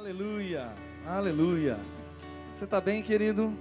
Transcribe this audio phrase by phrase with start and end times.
[0.00, 0.64] Aleluia,
[1.04, 1.76] aleluia.
[2.54, 3.52] Você está bem, querido?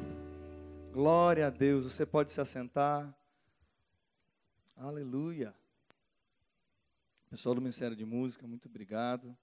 [0.89, 1.83] Glória a Deus.
[1.83, 3.13] Você pode se assentar.
[4.73, 5.53] Aleluia.
[7.29, 9.37] Pessoal do Ministério de Música, muito obrigado.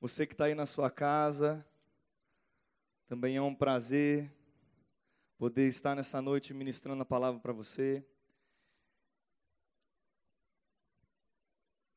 [0.00, 1.66] Você que está aí na sua casa,
[3.08, 4.32] também é um prazer
[5.36, 8.06] poder estar nessa noite ministrando a palavra para você.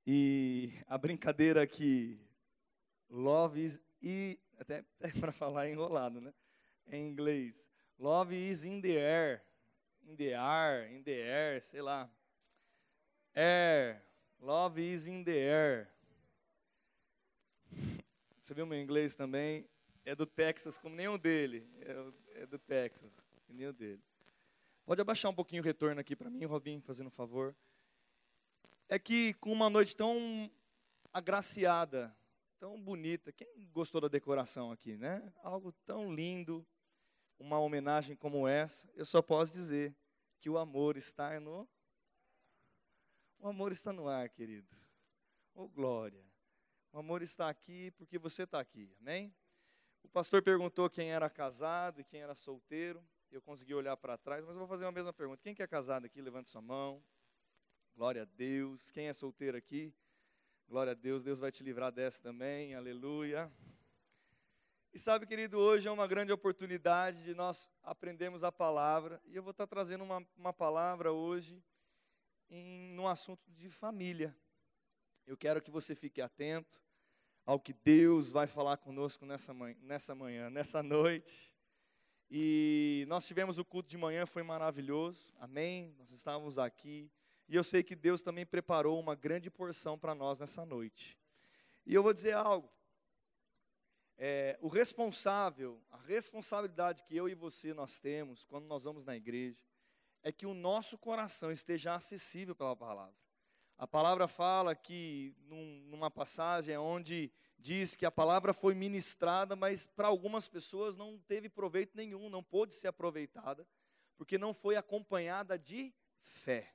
[0.08, 2.27] E a brincadeira que
[3.10, 6.34] love is e até é para falar enrolado, né?
[6.88, 7.70] Em inglês.
[8.00, 9.44] Love is in the air.
[10.06, 12.10] In the air, in the air, sei lá.
[13.34, 14.02] Air.
[14.40, 15.90] Love is in the air.
[18.42, 19.68] Você viu meu inglês também?
[20.06, 21.68] É do Texas, como nenhum dele.
[21.82, 23.12] É, é do Texas,
[23.46, 24.02] como nenhum dele.
[24.86, 27.54] Pode abaixar um pouquinho o retorno aqui para mim, Robin, fazendo um favor.
[28.88, 30.50] É que com uma noite tão
[31.12, 32.16] agraciada,
[32.60, 35.34] tão bonita, quem gostou da decoração aqui, né?
[35.44, 36.66] Algo tão lindo,
[37.40, 39.96] uma homenagem como essa, eu só posso dizer
[40.40, 41.68] que o amor está no
[43.40, 44.76] o amor está no ar, querido.
[45.54, 46.26] Oh, glória.
[46.92, 48.92] O amor está aqui porque você está aqui.
[49.00, 49.34] Amém?
[50.02, 53.04] O pastor perguntou quem era casado e quem era solteiro.
[53.30, 55.42] Eu consegui olhar para trás, mas eu vou fazer uma mesma pergunta.
[55.44, 56.20] Quem que é casado aqui?
[56.20, 57.04] Levante sua mão.
[57.96, 58.90] Glória a Deus.
[58.90, 59.94] Quem é solteiro aqui?
[60.70, 61.24] Glória a Deus.
[61.24, 62.76] Deus vai te livrar dessa também.
[62.76, 63.50] Aleluia.
[64.94, 69.22] E sabe, querido, hoje é uma grande oportunidade de nós aprendermos a palavra.
[69.24, 71.64] E eu vou estar trazendo uma, uma palavra hoje
[72.50, 74.36] em num assunto de família.
[75.26, 76.84] Eu quero que você fique atento
[77.46, 81.50] ao que Deus vai falar conosco nessa manhã, nessa, manhã, nessa noite.
[82.30, 85.96] E nós tivemos o culto de manhã, foi maravilhoso, amém?
[85.98, 87.10] Nós estávamos aqui.
[87.48, 91.18] E eu sei que Deus também preparou uma grande porção para nós nessa noite.
[91.86, 92.70] E eu vou dizer algo.
[94.18, 99.16] É, o responsável, a responsabilidade que eu e você nós temos quando nós vamos na
[99.16, 99.64] igreja,
[100.24, 103.16] é que o nosso coração esteja acessível pela palavra.
[103.78, 109.86] A palavra fala que, num, numa passagem onde diz que a palavra foi ministrada, mas
[109.86, 113.68] para algumas pessoas não teve proveito nenhum, não pôde ser aproveitada,
[114.18, 116.74] porque não foi acompanhada de fé.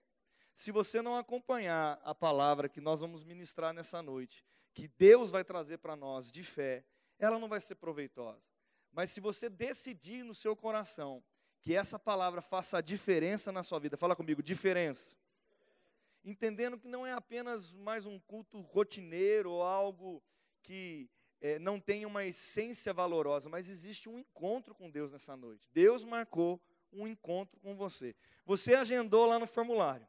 [0.55, 5.45] Se você não acompanhar a palavra que nós vamos ministrar nessa noite, que Deus vai
[5.45, 6.85] trazer para nós de fé,
[7.19, 8.43] ela não vai ser proveitosa.
[8.93, 11.23] Mas se você decidir no seu coração
[11.63, 13.97] que essa palavra faça a diferença na sua vida.
[13.97, 15.17] Fala comigo, diferença.
[16.25, 20.21] Entendendo que não é apenas mais um culto rotineiro ou algo
[20.61, 21.09] que
[21.41, 25.69] é, não tem uma essência valorosa, mas existe um encontro com Deus nessa noite.
[25.73, 26.61] Deus marcou
[26.93, 28.15] um encontro com você.
[28.45, 30.07] Você agendou lá no formulário,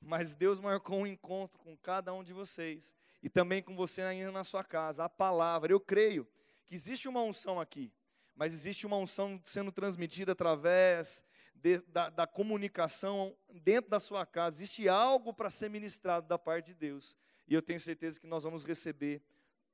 [0.00, 4.32] mas Deus marcou um encontro com cada um de vocês e também com você ainda
[4.32, 5.04] na sua casa.
[5.04, 6.26] A palavra, eu creio
[6.66, 7.92] que existe uma unção aqui
[8.40, 11.22] mas existe uma unção sendo transmitida através
[11.54, 14.56] de, da, da comunicação dentro da sua casa.
[14.56, 17.14] Existe algo para ser ministrado da parte de Deus.
[17.46, 19.22] E eu tenho certeza que nós vamos receber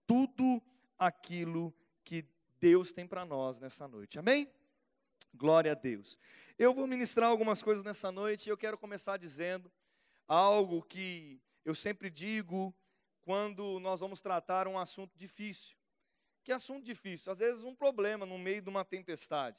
[0.04, 0.60] tudo
[0.98, 1.72] aquilo
[2.03, 2.25] que
[2.58, 4.19] Deus tem para nós nessa noite.
[4.19, 4.50] Amém?
[5.32, 6.19] Glória a Deus.
[6.58, 9.70] Eu vou ministrar algumas coisas nessa noite e eu quero começar dizendo
[10.26, 12.75] algo que eu sempre digo
[13.22, 15.76] quando nós vamos tratar um assunto difícil.
[16.44, 17.32] Que assunto difícil.
[17.32, 19.59] Às vezes um problema no meio de uma tempestade.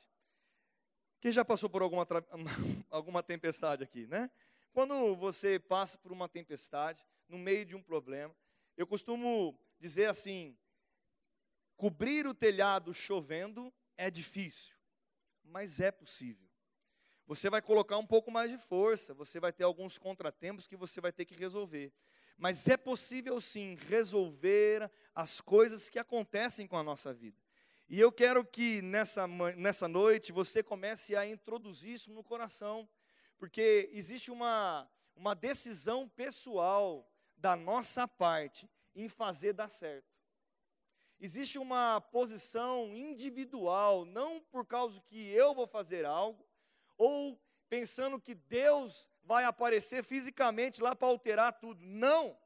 [1.19, 2.07] Quem já passou por alguma,
[2.89, 4.29] alguma tempestade aqui, né?
[4.71, 8.33] Quando você passa por uma tempestade, no meio de um problema,
[8.77, 10.57] eu costumo dizer assim:
[11.75, 14.75] cobrir o telhado chovendo é difícil,
[15.43, 16.46] mas é possível.
[17.27, 21.01] Você vai colocar um pouco mais de força, você vai ter alguns contratempos que você
[21.01, 21.91] vai ter que resolver.
[22.37, 27.37] Mas é possível sim resolver as coisas que acontecem com a nossa vida.
[27.89, 32.87] E eu quero que nessa, nessa noite você comece a introduzir isso no coração,
[33.37, 40.15] porque existe uma, uma decisão pessoal da nossa parte em fazer dar certo.
[41.19, 46.46] Existe uma posição individual, não por causa que eu vou fazer algo,
[46.97, 47.39] ou
[47.69, 51.83] pensando que Deus vai aparecer fisicamente lá para alterar tudo.
[51.83, 52.37] Não!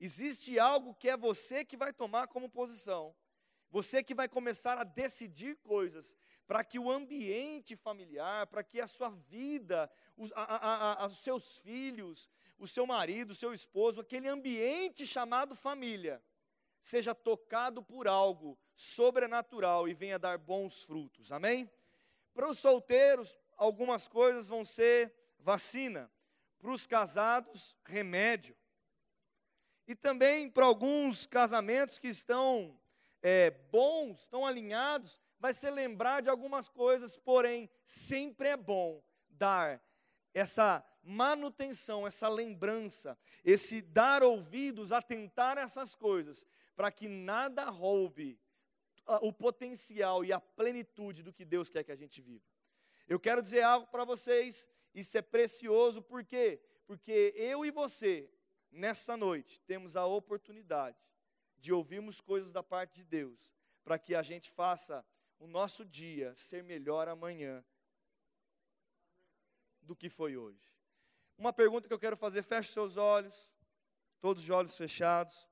[0.00, 3.14] Existe algo que é você que vai tomar como posição.
[3.70, 6.16] Você que vai começar a decidir coisas
[6.46, 11.18] para que o ambiente familiar, para que a sua vida, os, a, a, a, os
[11.18, 12.28] seus filhos,
[12.58, 16.22] o seu marido, o seu esposo, aquele ambiente chamado família,
[16.82, 21.32] seja tocado por algo sobrenatural e venha dar bons frutos.
[21.32, 21.70] Amém?
[22.34, 26.10] Para os solteiros, algumas coisas vão ser vacina.
[26.58, 28.56] Para os casados, remédio.
[29.86, 32.78] E também para alguns casamentos que estão
[33.20, 39.82] é, bons, estão alinhados, vai ser lembrar de algumas coisas, porém, sempre é bom dar
[40.34, 46.44] essa manutenção, essa lembrança, esse dar ouvidos, atentar a essas coisas,
[46.74, 48.40] para que nada roube
[49.20, 52.51] o potencial e a plenitude do que Deus quer que a gente viva.
[53.08, 56.60] Eu quero dizer algo para vocês, isso é precioso, por quê?
[56.86, 58.30] Porque eu e você,
[58.70, 60.98] nessa noite, temos a oportunidade
[61.58, 63.54] de ouvirmos coisas da parte de Deus,
[63.84, 65.04] para que a gente faça
[65.38, 67.64] o nosso dia ser melhor amanhã
[69.80, 70.72] do que foi hoje.
[71.36, 73.52] Uma pergunta que eu quero fazer, feche seus olhos,
[74.20, 75.48] todos os olhos fechados.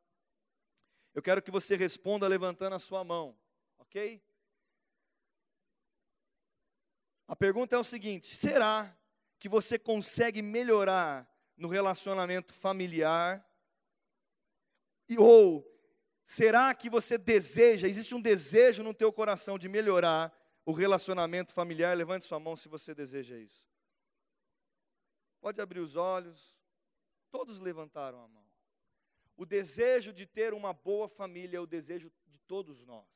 [1.13, 3.37] Eu quero que você responda levantando a sua mão,
[3.79, 4.23] ok?
[7.31, 8.95] A pergunta é o seguinte: será
[9.39, 13.47] que você consegue melhorar no relacionamento familiar?
[15.09, 15.71] E, ou
[16.39, 20.33] Será que você deseja, existe um desejo no teu coração de melhorar
[20.65, 21.97] o relacionamento familiar?
[21.97, 23.67] Levante sua mão se você deseja isso.
[25.41, 26.57] Pode abrir os olhos.
[27.33, 28.47] Todos levantaram a mão.
[29.37, 33.09] O desejo de ter uma boa família é o desejo de todos nós.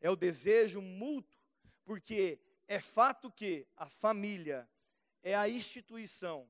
[0.00, 1.38] É o desejo mútuo,
[1.84, 4.68] porque é fato que a família
[5.22, 6.46] é a instituição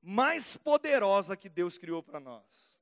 [0.00, 2.78] mais poderosa que Deus criou para nós.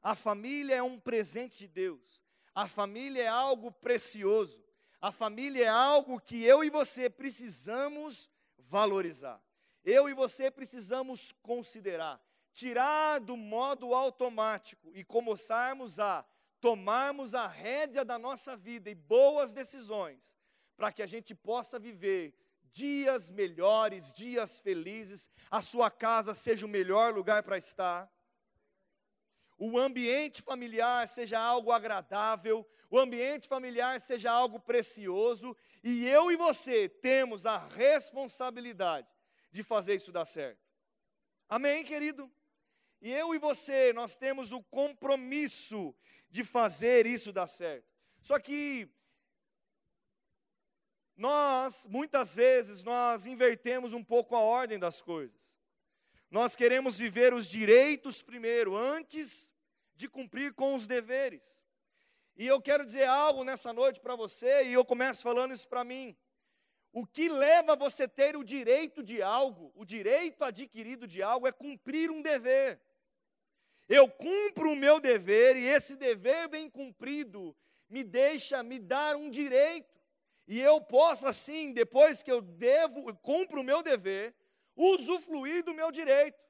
[0.00, 2.22] A família é um presente de Deus.
[2.54, 4.64] A família é algo precioso.
[5.00, 9.42] A família é algo que eu e você precisamos valorizar.
[9.84, 12.22] Eu e você precisamos considerar,
[12.52, 16.24] tirar do modo automático e começarmos a
[16.64, 20.34] tomarmos a rédea da nossa vida e boas decisões,
[20.74, 22.32] para que a gente possa viver
[22.72, 28.10] dias melhores, dias felizes, a sua casa seja o melhor lugar para estar,
[29.58, 36.36] o ambiente familiar seja algo agradável, o ambiente familiar seja algo precioso, e eu e
[36.36, 39.06] você temos a responsabilidade
[39.52, 40.66] de fazer isso dar certo.
[41.46, 42.32] Amém, querido?
[43.04, 45.94] E eu e você, nós temos o compromisso
[46.30, 47.86] de fazer isso dar certo.
[48.22, 48.88] Só que
[51.14, 55.54] nós, muitas vezes, nós invertemos um pouco a ordem das coisas.
[56.30, 59.52] Nós queremos viver os direitos primeiro, antes
[59.94, 61.62] de cumprir com os deveres.
[62.34, 65.84] E eu quero dizer algo nessa noite para você, e eu começo falando isso para
[65.84, 66.16] mim.
[66.90, 71.46] O que leva você a ter o direito de algo, o direito adquirido de algo,
[71.46, 72.80] é cumprir um dever.
[73.88, 77.54] Eu cumpro o meu dever, e esse dever bem cumprido
[77.88, 79.94] me deixa me dar um direito.
[80.46, 84.34] E eu posso, assim, depois que eu devo, cumpro o meu dever,
[84.76, 86.42] usufruir do meu direito.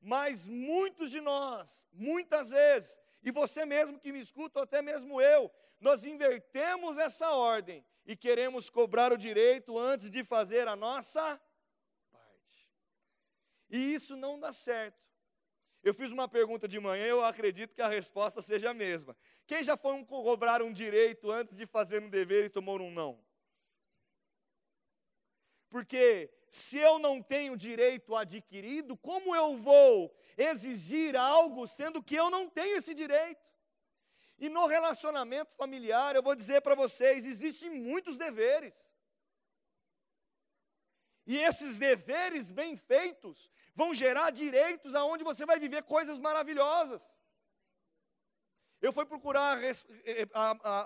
[0.00, 5.20] Mas muitos de nós, muitas vezes, e você mesmo que me escuta, ou até mesmo
[5.20, 5.50] eu,
[5.80, 11.40] nós invertemos essa ordem e queremos cobrar o direito antes de fazer a nossa
[12.10, 12.68] parte.
[13.70, 15.11] E isso não dá certo.
[15.82, 19.16] Eu fiz uma pergunta de manhã, eu acredito que a resposta seja a mesma.
[19.46, 22.90] Quem já foi um cobrar um direito antes de fazer um dever e tomou um
[22.90, 23.18] não?
[25.68, 32.30] Porque se eu não tenho direito adquirido, como eu vou exigir algo sendo que eu
[32.30, 33.42] não tenho esse direito?
[34.38, 38.76] E no relacionamento familiar, eu vou dizer para vocês: existem muitos deveres.
[41.26, 47.14] E esses deveres bem feitos vão gerar direitos aonde você vai viver coisas maravilhosas.
[48.80, 49.72] Eu fui procurar eh,
[50.04, 50.28] eh,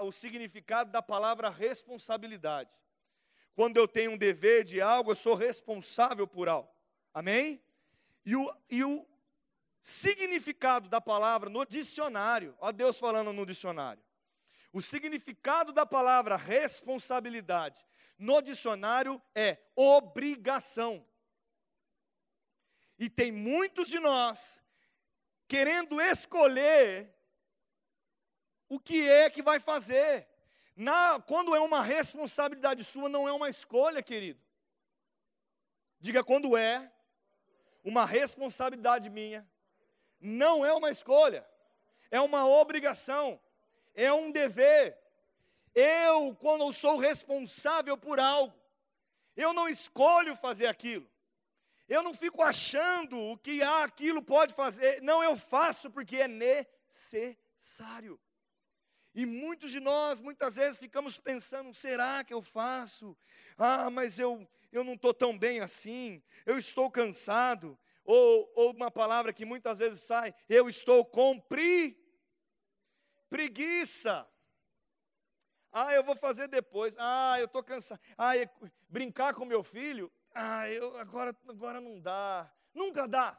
[0.02, 2.78] o significado da palavra responsabilidade.
[3.54, 6.70] Quando eu tenho um dever de algo, eu sou responsável por algo.
[7.14, 7.64] Amém?
[8.26, 9.06] E o, e o
[9.80, 14.02] significado da palavra no dicionário, ó Deus falando no dicionário.
[14.76, 17.82] O significado da palavra responsabilidade
[18.18, 21.02] no dicionário é obrigação.
[22.98, 24.62] E tem muitos de nós
[25.48, 27.10] querendo escolher
[28.68, 30.28] o que é que vai fazer.
[30.76, 34.44] Na, quando é uma responsabilidade sua, não é uma escolha, querido.
[35.98, 36.92] Diga quando é
[37.82, 39.50] uma responsabilidade minha,
[40.20, 41.48] não é uma escolha,
[42.10, 43.40] é uma obrigação,
[43.96, 44.96] é um dever.
[45.74, 48.54] Eu, quando sou responsável por algo,
[49.36, 51.10] eu não escolho fazer aquilo.
[51.88, 55.02] Eu não fico achando o que ah, aquilo pode fazer.
[55.02, 58.20] Não, eu faço porque é necessário.
[59.14, 63.16] E muitos de nós, muitas vezes, ficamos pensando: será que eu faço?
[63.56, 67.78] Ah, mas eu, eu não estou tão bem assim, eu estou cansado.
[68.04, 72.05] Ou, ou uma palavra que muitas vezes sai: eu estou compri.
[73.28, 74.28] Preguiça.
[75.72, 76.96] Ah, eu vou fazer depois.
[76.98, 78.00] Ah, eu estou cansado.
[78.16, 78.32] Ah,
[78.88, 80.10] brincar com meu filho.
[80.34, 82.50] Ah, eu, agora, agora não dá.
[82.72, 83.38] Nunca dá.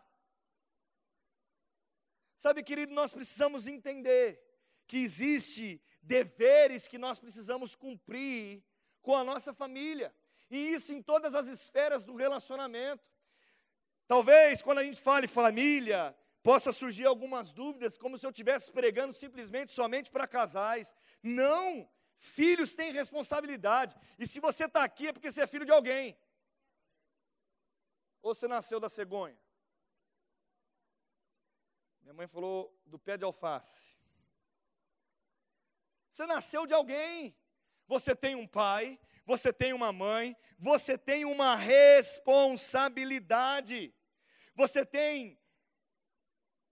[2.38, 4.40] Sabe, querido, nós precisamos entender
[4.86, 8.64] que existe deveres que nós precisamos cumprir
[9.02, 10.14] com a nossa família.
[10.50, 13.04] E isso em todas as esferas do relacionamento.
[14.08, 16.16] Talvez quando a gente fale família,
[16.48, 20.96] possa surgir algumas dúvidas, como se eu estivesse pregando simplesmente somente para casais.
[21.22, 21.86] Não!
[22.18, 23.94] Filhos têm responsabilidade.
[24.18, 26.18] E se você está aqui é porque você é filho de alguém.
[28.22, 29.38] Ou você nasceu da cegonha.
[32.02, 33.98] Minha mãe falou do pé de alface.
[36.10, 37.36] Você nasceu de alguém.
[37.88, 43.94] Você tem um pai, você tem uma mãe, você tem uma responsabilidade.
[44.56, 45.38] Você tem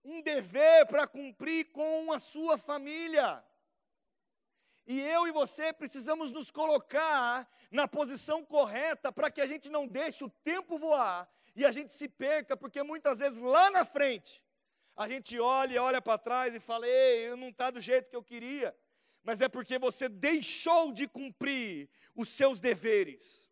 [0.06, 3.44] um dever para cumprir com a sua família.
[4.86, 9.84] E eu e você precisamos nos colocar na posição correta para que a gente não
[9.86, 14.40] deixe o tempo voar e a gente se perca, porque muitas vezes lá na frente
[14.96, 18.22] a gente olha, olha para trás e fala: "Ei, não está do jeito que eu
[18.22, 18.74] queria".
[19.24, 23.50] Mas é porque você deixou de cumprir os seus deveres.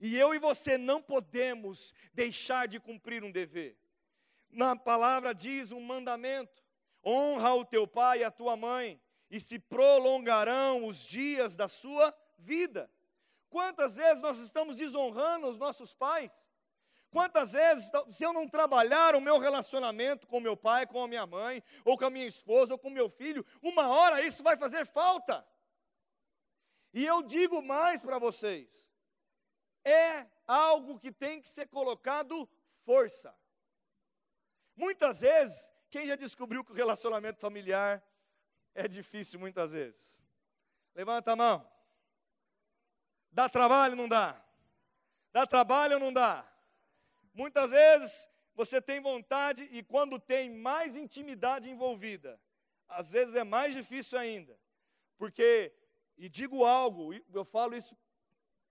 [0.00, 3.76] E eu e você não podemos deixar de cumprir um dever.
[4.54, 6.62] Na palavra diz um mandamento:
[7.04, 12.14] honra o teu pai e a tua mãe, e se prolongarão os dias da sua
[12.38, 12.90] vida.
[13.50, 16.32] Quantas vezes nós estamos desonrando os nossos pais?
[17.10, 21.26] Quantas vezes, se eu não trabalhar o meu relacionamento com meu pai, com a minha
[21.26, 24.84] mãe, ou com a minha esposa, ou com meu filho, uma hora isso vai fazer
[24.84, 25.46] falta.
[26.92, 28.90] E eu digo mais para vocês:
[29.84, 32.48] é algo que tem que ser colocado
[32.84, 33.34] força.
[34.76, 38.02] Muitas vezes, quem já descobriu que o relacionamento familiar
[38.74, 40.20] é difícil muitas vezes?
[40.94, 41.70] Levanta a mão.
[43.30, 44.44] Dá trabalho ou não dá?
[45.32, 46.48] Dá trabalho ou não dá?
[47.32, 52.40] Muitas vezes você tem vontade e quando tem mais intimidade envolvida,
[52.88, 54.58] às vezes é mais difícil ainda.
[55.18, 55.72] Porque,
[56.16, 57.96] e digo algo, eu falo isso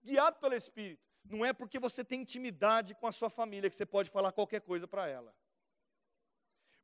[0.01, 3.86] guiado pelo Espírito, não é porque você tem intimidade com a sua família que você
[3.86, 5.33] pode falar qualquer coisa para ela.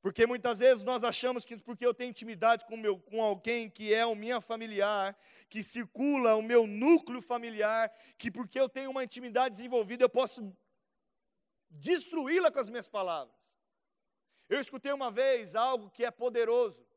[0.01, 3.93] Porque muitas vezes nós achamos que porque eu tenho intimidade com, meu, com alguém que
[3.93, 5.17] é o minha familiar,
[5.49, 10.55] que circula o meu núcleo familiar, que porque eu tenho uma intimidade desenvolvida eu posso
[11.69, 13.35] destruí-la com as minhas palavras.
[14.47, 16.87] Eu escutei uma vez algo que é poderoso.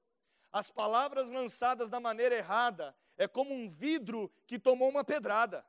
[0.53, 5.67] As palavras lançadas da maneira errada é como um vidro que tomou uma pedrada.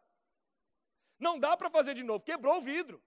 [1.17, 3.01] Não dá para fazer de novo, quebrou o vidro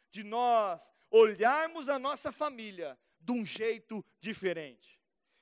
[0.09, 5.01] de nós olharmos a nossa família de um jeito diferente.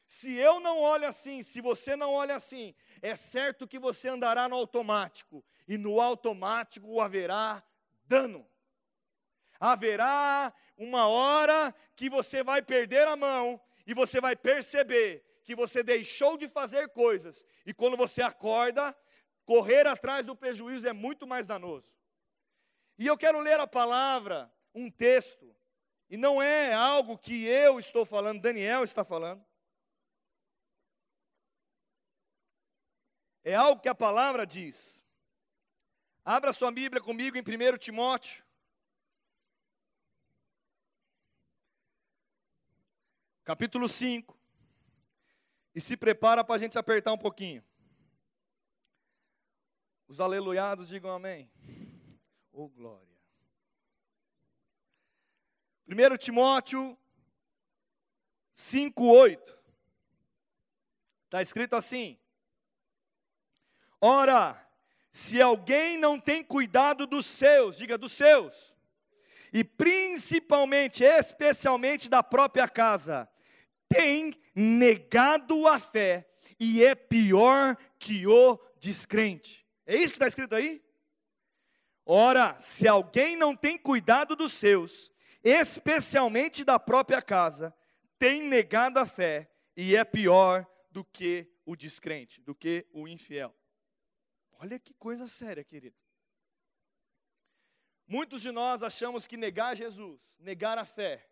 [0.09, 4.49] Se eu não olho assim, se você não olha assim, é certo que você andará
[4.49, 7.63] no automático, e no automático haverá
[8.05, 8.45] dano.
[9.61, 15.83] Haverá uma hora que você vai perder a mão e você vai perceber que você
[15.83, 18.97] deixou de fazer coisas, e quando você acorda,
[19.45, 21.93] correr atrás do prejuízo é muito mais danoso.
[22.97, 25.55] E eu quero ler a palavra, um texto,
[26.09, 29.45] e não é algo que eu estou falando, Daniel está falando.
[33.43, 35.05] É algo que a palavra diz.
[36.25, 38.45] Abra sua Bíblia comigo em 1 Timóteo,
[43.45, 44.39] capítulo 5.
[45.75, 47.65] E se prepara para a gente apertar um pouquinho.
[50.07, 51.51] Os aleluiados digam amém.
[52.53, 53.09] Oh glória.
[55.89, 56.99] 1 Timóteo
[58.53, 59.59] 5, 8.
[61.25, 62.19] Está escrito assim:
[63.99, 64.69] Ora,
[65.11, 68.75] se alguém não tem cuidado dos seus, diga dos seus,
[69.53, 73.31] e principalmente, especialmente da própria casa,
[73.93, 79.67] tem negado a fé e é pior que o descrente.
[79.87, 80.83] É isso que está escrito aí?
[82.05, 85.11] Ora, se alguém não tem cuidado dos seus,
[85.45, 87.75] especialmente da própria casa,
[88.19, 93.55] tem negado a fé e é pior do que o descrente, do que o infiel.
[94.53, 95.97] Olha que coisa séria, querido.
[98.07, 101.29] Muitos de nós achamos que negar Jesus, negar a fé,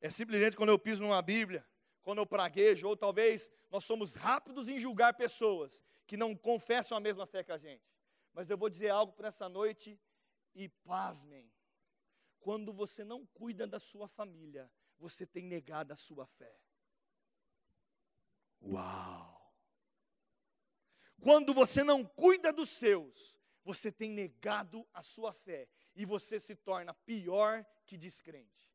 [0.00, 1.66] é simplesmente quando eu piso numa Bíblia,
[2.02, 7.00] quando eu praguejo, ou talvez nós somos rápidos em julgar pessoas que não confessam a
[7.00, 7.84] mesma fé que a gente.
[8.32, 9.98] Mas eu vou dizer algo para essa noite
[10.54, 11.50] e pasmem.
[12.40, 16.60] Quando você não cuida da sua família, você tem negado a sua fé.
[18.60, 19.42] Uau!
[21.20, 26.56] Quando você não cuida dos seus, você tem negado a sua fé e você se
[26.56, 28.71] torna pior que descrente.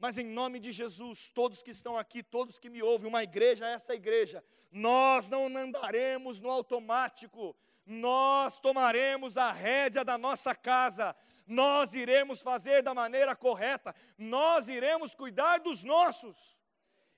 [0.00, 3.68] Mas em nome de Jesus, todos que estão aqui, todos que me ouvem, uma igreja
[3.68, 4.42] é essa igreja,
[4.72, 7.54] nós não andaremos no automático,
[7.84, 11.14] nós tomaremos a rédea da nossa casa,
[11.46, 16.58] nós iremos fazer da maneira correta, nós iremos cuidar dos nossos.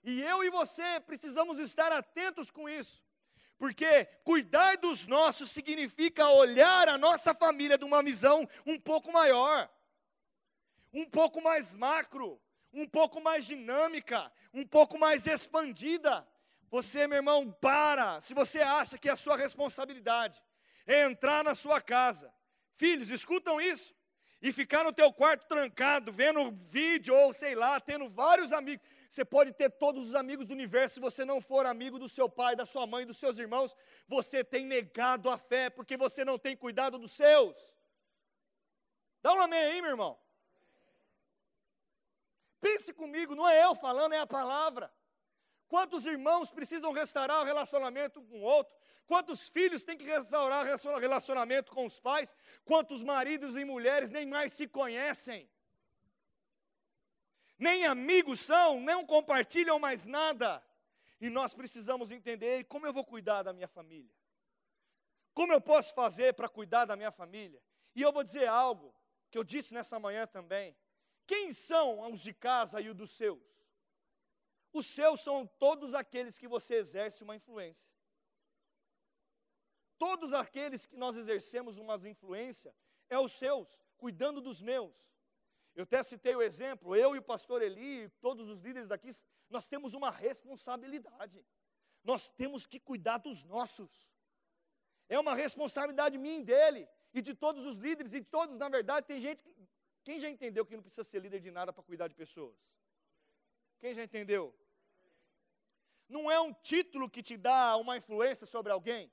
[0.02, 3.00] E eu e você precisamos estar atentos com isso,
[3.58, 9.70] porque cuidar dos nossos significa olhar a nossa família de uma visão um pouco maior,
[10.92, 12.42] um pouco mais macro
[12.72, 16.26] um pouco mais dinâmica, um pouco mais expandida.
[16.70, 18.20] Você, meu irmão, para.
[18.20, 20.42] Se você acha que é a sua responsabilidade
[20.86, 22.32] é entrar na sua casa,
[22.74, 23.94] filhos, escutam isso,
[24.40, 28.84] e ficar no teu quarto trancado, vendo vídeo ou sei lá, tendo vários amigos.
[29.08, 32.28] Você pode ter todos os amigos do universo, se você não for amigo do seu
[32.28, 33.76] pai, da sua mãe, dos seus irmãos,
[34.08, 37.54] você tem negado a fé, porque você não tem cuidado dos seus.
[39.22, 40.18] Dá um amém aí, meu irmão.
[42.62, 44.90] Pense comigo, não é eu falando, é a palavra.
[45.66, 48.72] Quantos irmãos precisam restaurar o relacionamento com o outro?
[49.04, 52.36] Quantos filhos têm que restaurar o relacionamento com os pais?
[52.64, 55.50] Quantos maridos e mulheres nem mais se conhecem?
[57.58, 60.62] Nem amigos são, não compartilham mais nada.
[61.20, 64.14] E nós precisamos entender como eu vou cuidar da minha família.
[65.34, 67.60] Como eu posso fazer para cuidar da minha família?
[67.96, 68.94] E eu vou dizer algo
[69.32, 70.76] que eu disse nessa manhã também.
[71.26, 73.42] Quem são os de casa e os dos seus?
[74.72, 77.92] Os seus são todos aqueles que você exerce uma influência.
[79.98, 82.74] Todos aqueles que nós exercemos uma influência
[83.08, 84.92] é os seus, cuidando dos meus.
[85.74, 89.10] Eu até citei o exemplo, eu e o pastor Eli, todos os líderes daqui,
[89.48, 91.44] nós temos uma responsabilidade.
[92.02, 94.10] Nós temos que cuidar dos nossos.
[95.08, 98.68] É uma responsabilidade minha e dele, e de todos os líderes, e de todos, na
[98.68, 99.54] verdade, tem gente que
[100.04, 102.56] quem já entendeu que não precisa ser líder de nada para cuidar de pessoas?
[103.78, 104.54] Quem já entendeu?
[106.08, 109.10] Não é um título que te dá uma influência sobre alguém,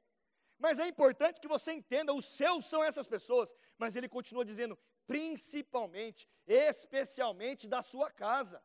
[0.58, 4.78] mas é importante que você entenda: os seus são essas pessoas, mas ele continua dizendo,
[5.08, 8.62] principalmente, especialmente da sua casa,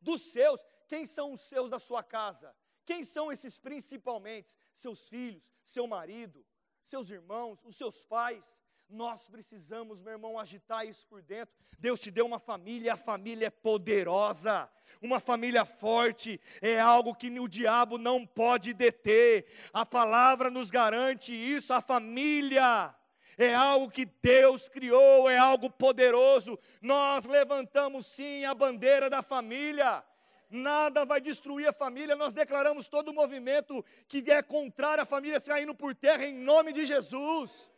[0.00, 0.64] dos seus.
[0.86, 2.54] Quem são os seus da sua casa?
[2.84, 4.56] Quem são esses principalmente?
[4.72, 6.46] Seus filhos, seu marido,
[6.84, 8.62] seus irmãos, os seus pais.
[8.88, 11.52] Nós precisamos, meu irmão, agitar isso por dentro.
[11.78, 14.70] Deus te deu uma família, a família é poderosa,
[15.02, 19.46] uma família forte, é algo que o diabo não pode deter.
[19.72, 22.94] A palavra nos garante isso, a família
[23.36, 26.56] é algo que Deus criou, é algo poderoso.
[26.80, 30.04] Nós levantamos sim a bandeira da família.
[30.48, 32.14] Nada vai destruir a família.
[32.14, 36.72] Nós declaramos todo o movimento que é contrário à família saindo por terra em nome
[36.72, 37.68] de Jesus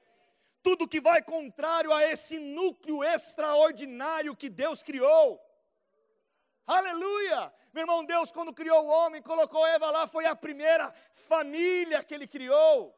[0.62, 5.40] tudo que vai contrário a esse núcleo extraordinário que Deus criou.
[6.66, 7.52] Aleluia!
[7.72, 12.14] Meu irmão, Deus, quando criou o homem, colocou Eva lá, foi a primeira família que
[12.14, 12.94] ele criou.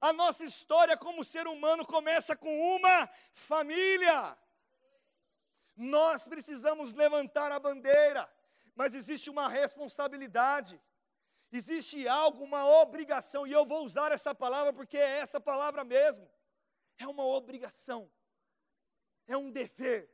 [0.00, 4.36] A nossa história como ser humano começa com uma família.
[5.76, 8.28] Nós precisamos levantar a bandeira,
[8.74, 10.80] mas existe uma responsabilidade,
[11.56, 16.28] existe algo, uma obrigação, e eu vou usar essa palavra porque é essa palavra mesmo
[16.98, 18.10] é uma obrigação,
[19.26, 20.10] é um dever.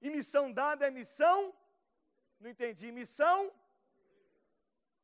[0.00, 1.54] E missão dada é missão?
[2.38, 2.92] Não entendi.
[2.92, 3.52] Missão?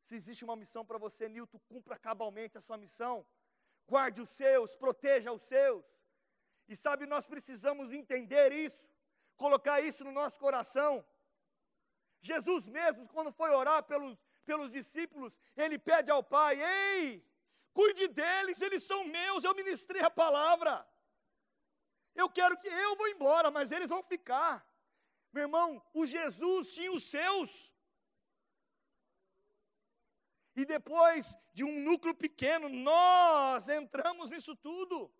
[0.01, 3.25] Se existe uma missão para você, Nilton, cumpra cabalmente a sua missão.
[3.87, 5.83] Guarde os seus, proteja os seus.
[6.67, 8.87] E sabe, nós precisamos entender isso,
[9.35, 11.05] colocar isso no nosso coração.
[12.21, 17.25] Jesus mesmo, quando foi orar pelos, pelos discípulos, ele pede ao Pai: Ei,
[17.75, 20.87] Cuide deles, eles são meus, eu ministrei a palavra.
[22.15, 24.65] Eu quero que eu vou embora, mas eles vão ficar.
[25.33, 27.69] Meu irmão, o Jesus tinha os seus.
[30.55, 35.13] E depois de um núcleo pequeno, nós entramos nisso tudo.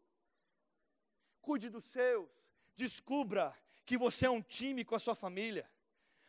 [1.42, 2.30] Cuide dos seus.
[2.74, 3.54] Descubra
[3.86, 5.70] que você é um time com a sua família.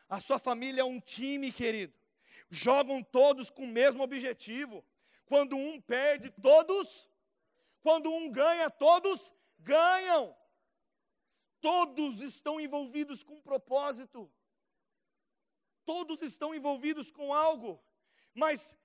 [0.09, 1.97] A sua família é um time, querido.
[2.51, 4.85] Jogam todos com o mesmo objetivo.
[5.25, 7.09] Quando um perde, todos.
[7.83, 10.37] Quando um ganha, todos ganham.
[11.61, 14.31] Todos estão envolvidos com um propósito.
[15.85, 17.83] Todos estão envolvidos com algo.
[18.35, 18.77] Mas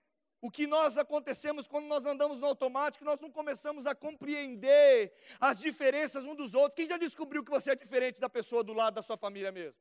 [0.41, 5.59] o que nós acontecemos quando nós andamos no automático, nós não começamos a compreender as
[5.59, 6.75] diferenças um dos outros.
[6.75, 9.79] Quem já descobriu que você é diferente da pessoa do lado da sua família mesmo?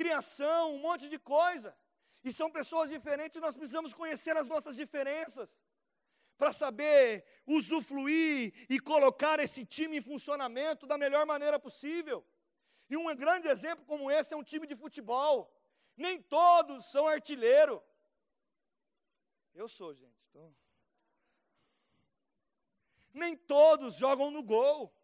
[0.00, 1.76] Criação, um monte de coisa.
[2.22, 5.60] E são pessoas diferentes, nós precisamos conhecer as nossas diferenças
[6.36, 12.24] para saber usufruir e colocar esse time em funcionamento da melhor maneira possível.
[12.90, 15.50] E um grande exemplo como esse é um time de futebol.
[15.96, 17.82] Nem todos são artilheiro.
[19.54, 20.20] Eu sou, gente.
[20.28, 20.54] Então...
[23.14, 24.94] Nem todos jogam no gol.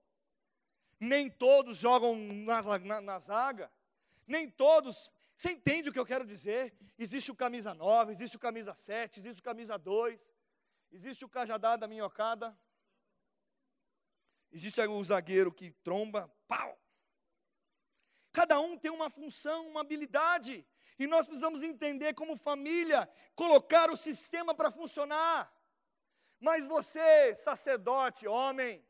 [1.00, 3.72] Nem todos jogam na, na, na zaga.
[4.26, 5.10] Nem todos.
[5.36, 6.74] Você entende o que eu quero dizer?
[6.98, 10.32] Existe o camisa 9, existe o camisa 7, existe o camisa 2,
[10.92, 12.56] existe o cajadá da minhocada,
[14.52, 16.78] existe o zagueiro que tromba, pau.
[18.30, 20.66] Cada um tem uma função, uma habilidade.
[20.98, 25.52] E nós precisamos entender, como família, colocar o sistema para funcionar.
[26.38, 28.84] Mas você, sacerdote, homem,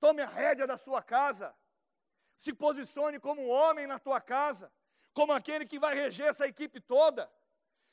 [0.00, 1.54] tome a rédea da sua casa,
[2.36, 4.72] se posicione como um homem na tua casa,
[5.12, 7.30] como aquele que vai reger essa equipe toda.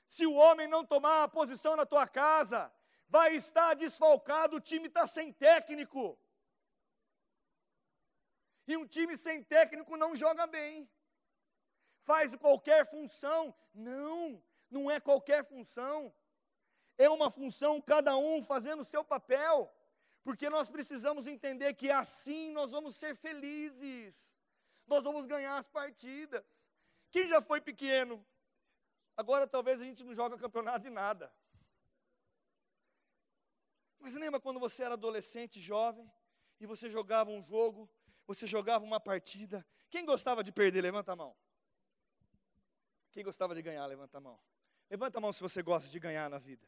[0.07, 2.71] Se o homem não tomar a posição na tua casa,
[3.07, 6.19] vai estar desfalcado, o time está sem técnico.
[8.67, 10.89] E um time sem técnico não joga bem
[12.03, 13.55] faz qualquer função.
[13.73, 16.13] Não, não é qualquer função.
[16.97, 19.73] É uma função, cada um fazendo o seu papel.
[20.23, 24.32] Porque nós precisamos entender que assim nós vamos ser felizes.
[24.85, 26.67] Nós vamos ganhar as partidas.
[27.11, 28.25] Quem já foi pequeno?
[29.15, 31.33] Agora talvez a gente não joga campeonato de nada.
[33.99, 36.11] Mas lembra quando você era adolescente, jovem,
[36.59, 37.89] e você jogava um jogo,
[38.25, 39.65] você jogava uma partida.
[39.89, 40.81] Quem gostava de perder?
[40.81, 41.35] Levanta a mão.
[43.11, 44.39] Quem gostava de ganhar, levanta a mão.
[44.89, 46.67] Levanta a mão se você gosta de ganhar na vida.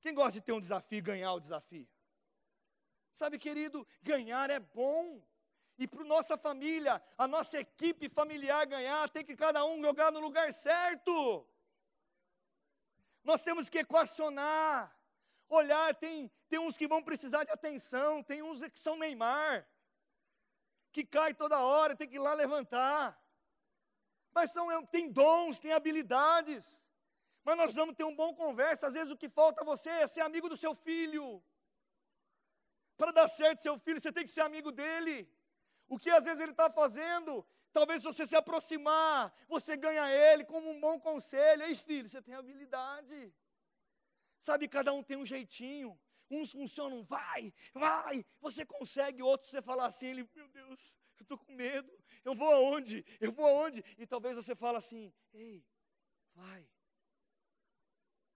[0.00, 1.88] Quem gosta de ter um desafio ganhar o desafio?
[3.12, 5.22] Sabe, querido, ganhar é bom.
[5.80, 10.20] E para nossa família, a nossa equipe familiar ganhar, tem que cada um jogar no
[10.20, 11.14] lugar certo.
[13.24, 14.96] Nós temos que equacionar.
[15.48, 19.66] Olhar, tem, tem uns que vão precisar de atenção, tem uns que são Neymar,
[20.92, 23.20] que cai toda hora, tem que ir lá levantar
[24.32, 26.86] mas são, é, tem dons, tem habilidades.
[27.44, 28.86] Mas nós precisamos ter um bom conversa.
[28.86, 31.42] Às vezes o que falta a você é ser amigo do seu filho.
[32.96, 35.28] Para dar certo seu filho, você tem que ser amigo dele.
[35.90, 40.44] O que às vezes ele está fazendo, talvez se você se aproximar, você ganha ele
[40.44, 41.64] como um bom conselho.
[41.64, 43.34] Ei, filho, você tem habilidade.
[44.38, 45.98] Sabe, cada um tem um jeitinho.
[46.30, 49.20] Uns funcionam, vai, vai, você consegue.
[49.20, 51.92] Outros você fala assim, ele, meu Deus, eu estou com medo,
[52.24, 53.04] eu vou aonde?
[53.20, 53.84] Eu vou aonde?
[53.98, 55.66] E talvez você fale assim, ei,
[56.32, 56.64] vai.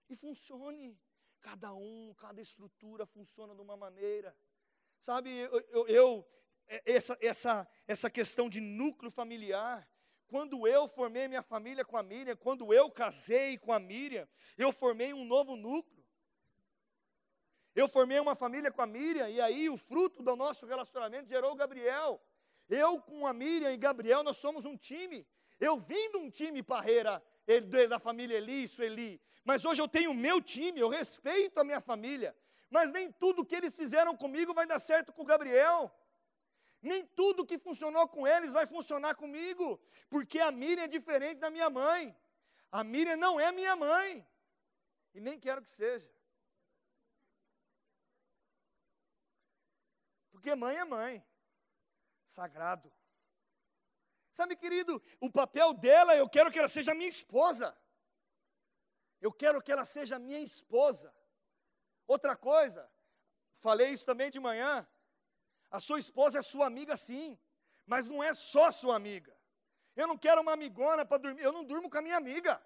[0.08, 0.98] E funcione.
[1.40, 4.36] Cada um, cada estrutura funciona de uma maneira.
[4.98, 6.28] Sabe, eu, eu, eu
[6.68, 9.88] essa, essa, essa questão de núcleo familiar,
[10.26, 14.72] quando eu formei minha família com a Miriam, quando eu casei com a Miriam, eu
[14.72, 16.04] formei um novo núcleo.
[17.74, 21.52] Eu formei uma família com a Miriam, e aí o fruto do nosso relacionamento gerou
[21.52, 22.20] o Gabriel.
[22.68, 25.26] Eu com a Miriam e Gabriel, nós somos um time.
[25.60, 27.22] Eu vim de um time parreira
[27.88, 29.20] da família Eli, Sueli.
[29.44, 32.34] Mas hoje eu tenho o meu time, eu respeito a minha família.
[32.70, 35.94] Mas nem tudo que eles fizeram comigo vai dar certo com o Gabriel.
[36.84, 39.80] Nem tudo que funcionou com eles vai funcionar comigo.
[40.10, 42.14] Porque a Miriam é diferente da minha mãe.
[42.70, 44.26] A Miriam não é minha mãe.
[45.14, 46.12] E nem quero que seja.
[50.30, 51.24] Porque mãe é mãe
[52.26, 52.92] sagrado.
[54.30, 57.74] Sabe, querido, o papel dela, eu quero que ela seja minha esposa.
[59.22, 61.14] Eu quero que ela seja minha esposa.
[62.06, 62.90] Outra coisa,
[63.60, 64.86] falei isso também de manhã.
[65.76, 67.36] A sua esposa é sua amiga, sim,
[67.84, 69.36] mas não é só sua amiga.
[69.96, 72.64] Eu não quero uma amigona para dormir, eu não durmo com a minha amiga.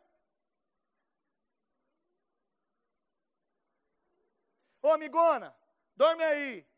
[4.83, 5.57] Ô amigona,
[5.97, 6.69] dorme aí.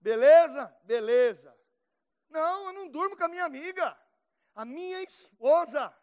[0.00, 0.64] Beleza?
[0.82, 1.56] Beleza.
[2.28, 3.96] Não, eu não durmo com a minha amiga,
[4.52, 5.96] a minha esposa.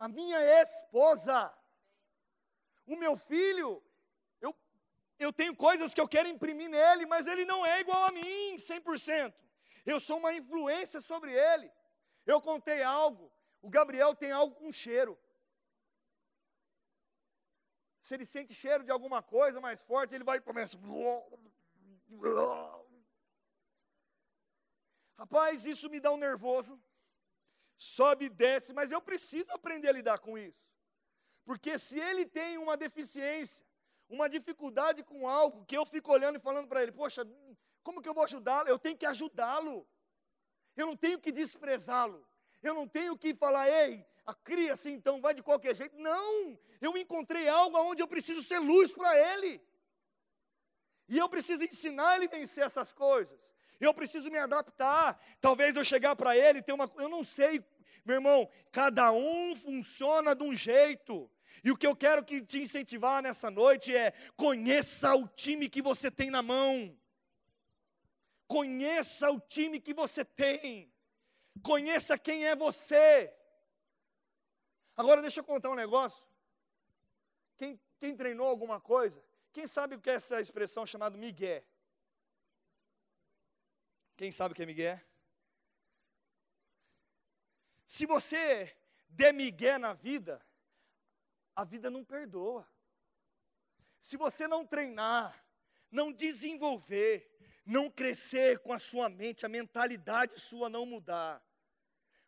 [0.00, 1.36] a minha esposa,
[2.84, 3.70] o meu filho,
[5.22, 8.56] eu tenho coisas que eu quero imprimir nele, mas ele não é igual a mim,
[8.56, 9.34] 100%.
[9.84, 11.70] Eu sou uma influência sobre ele.
[12.24, 15.18] Eu contei algo, o Gabriel tem algo com cheiro.
[18.00, 20.76] Se ele sente cheiro de alguma coisa mais forte, ele vai e começa.
[25.16, 26.80] Rapaz, isso me dá um nervoso.
[27.76, 30.62] Sobe e desce, mas eu preciso aprender a lidar com isso.
[31.44, 33.64] Porque se ele tem uma deficiência,
[34.12, 37.26] uma dificuldade com algo, que eu fico olhando e falando para ele, poxa,
[37.82, 38.68] como que eu vou ajudá-lo?
[38.68, 39.88] Eu tenho que ajudá-lo.
[40.76, 42.26] Eu não tenho que desprezá-lo.
[42.62, 45.96] Eu não tenho que falar, ei, a cria assim, então vai de qualquer jeito.
[45.98, 46.58] Não!
[46.80, 49.60] Eu encontrei algo onde eu preciso ser luz para ele.
[51.08, 53.52] E eu preciso ensinar ele a vencer essas coisas.
[53.80, 55.18] Eu preciso me adaptar.
[55.40, 56.90] Talvez eu chegar para ele e ter uma.
[56.98, 57.64] Eu não sei,
[58.04, 61.30] meu irmão, cada um funciona de um jeito.
[61.64, 65.82] E o que eu quero que te incentivar nessa noite é: conheça o time que
[65.82, 66.96] você tem na mão.
[68.46, 70.92] Conheça o time que você tem.
[71.62, 73.34] Conheça quem é você.
[74.96, 76.24] Agora deixa eu contar um negócio.
[77.56, 81.64] Quem, quem treinou alguma coisa, quem sabe o que é essa expressão chamada migué?
[84.16, 85.04] Quem sabe o que é migué?
[87.86, 88.74] Se você
[89.08, 90.44] der migué na vida,
[91.54, 92.68] a vida não perdoa.
[93.98, 95.44] Se você não treinar,
[95.90, 97.30] não desenvolver,
[97.64, 101.42] não crescer com a sua mente, a mentalidade sua não mudar,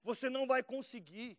[0.03, 1.39] você não vai conseguir.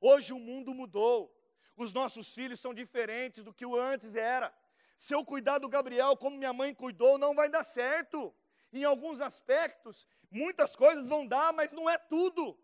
[0.00, 1.34] Hoje o mundo mudou.
[1.76, 4.52] Os nossos filhos são diferentes do que o antes era.
[4.96, 8.34] Se eu cuidar do Gabriel como minha mãe cuidou, não vai dar certo.
[8.72, 12.58] Em alguns aspectos, muitas coisas vão dar, mas não é tudo.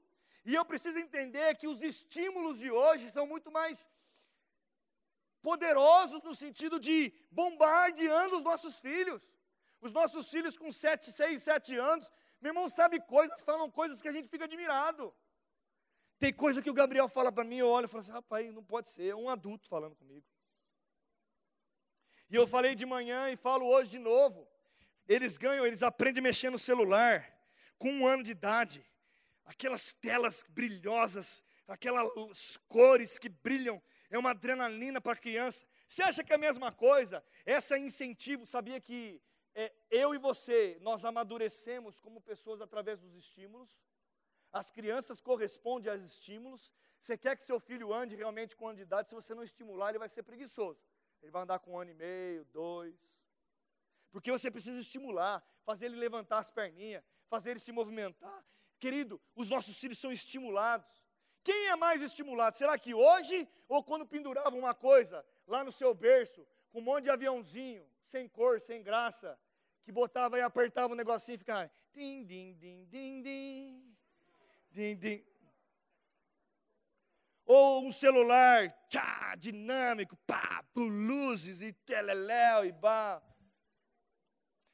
[0.45, 3.89] E eu preciso entender que os estímulos de hoje são muito mais
[5.49, 6.97] poderosos no sentido de
[7.31, 9.23] bombardeando os nossos filhos.
[9.87, 14.09] Os nossos filhos com 7, 6, 7 anos, meu irmão sabe coisas, falam coisas que
[14.09, 15.15] a gente fica admirado.
[16.19, 18.65] Tem coisa que o Gabriel fala para mim, eu olho e falo assim, rapaz, não
[18.65, 20.27] pode ser, é um adulto falando comigo.
[22.31, 24.49] E eu falei de manhã e falo hoje de novo.
[25.07, 27.31] Eles ganham, eles aprendem a mexer no celular
[27.79, 28.81] com um ano de idade.
[29.45, 33.83] Aquelas telas brilhosas, aquelas cores que brilham,
[34.15, 35.67] é uma adrenalina para a criança.
[35.89, 37.25] Você acha que é a mesma coisa?
[37.45, 39.21] Essa incentivo, sabia que
[39.55, 43.77] é, eu e você, nós amadurecemos como pessoas através dos estímulos?
[44.53, 46.73] As crianças correspondem aos estímulos.
[47.01, 49.99] Você quer que seu filho ande realmente com de idade, se você não estimular, ele
[49.99, 50.81] vai ser preguiçoso.
[51.21, 52.97] Ele vai andar com um ano e meio, dois.
[54.13, 58.45] Porque você precisa estimular, fazer ele levantar as perninhas, fazer ele se movimentar.
[58.79, 61.04] Querido, os nossos filhos são estimulados.
[61.45, 62.57] Quem é mais estimulado?
[62.57, 67.05] Será que hoje ou quando pendurava uma coisa lá no seu berço, com um monte
[67.05, 69.39] de aviãozinho, sem cor, sem graça,
[69.85, 71.71] que botava e apertava o negocinho e ficava.
[71.93, 73.97] Din, din, din, din, din.
[74.71, 75.25] Din, din.
[77.45, 83.23] Ou um celular tchá, dinâmico, pá, por luzes e teleléu e bá.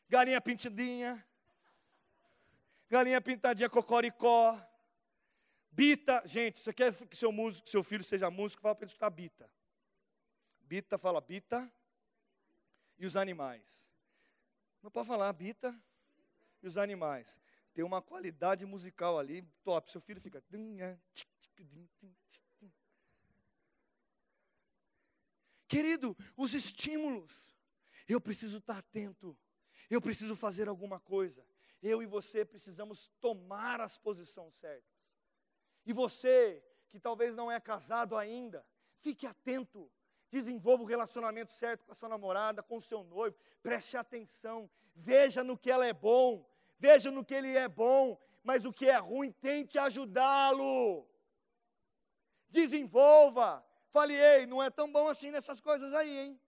[0.09, 1.26] Galinha pintadinha.
[2.88, 4.69] Galinha pintadinha cocoricó.
[5.70, 9.11] Bita, gente, você quer que seu músico, seu filho seja músico, fala para ele escutar
[9.11, 9.50] Bita.
[10.62, 11.70] Bita fala Bita
[12.98, 13.88] e os animais.
[14.83, 15.74] Não pode falar Bita
[16.62, 17.38] e os animais
[17.72, 19.90] tem uma qualidade musical ali top.
[19.90, 20.42] Seu filho fica.
[25.68, 27.54] Querido, os estímulos.
[28.09, 29.38] Eu preciso estar atento.
[29.88, 31.46] Eu preciso fazer alguma coisa.
[31.83, 34.99] Eu e você precisamos tomar as posições certas.
[35.90, 38.64] E você, que talvez não é casado ainda,
[39.00, 39.90] fique atento.
[40.31, 43.37] Desenvolva o relacionamento certo com a sua namorada, com o seu noivo.
[43.62, 44.70] Preste atenção.
[44.94, 46.48] Veja no que ela é bom
[46.81, 51.07] veja no que ele é bom, mas o que é ruim, tente ajudá-lo.
[52.48, 53.64] Desenvolva.
[53.90, 56.40] Fale, ei, não é tão bom assim nessas coisas aí, hein?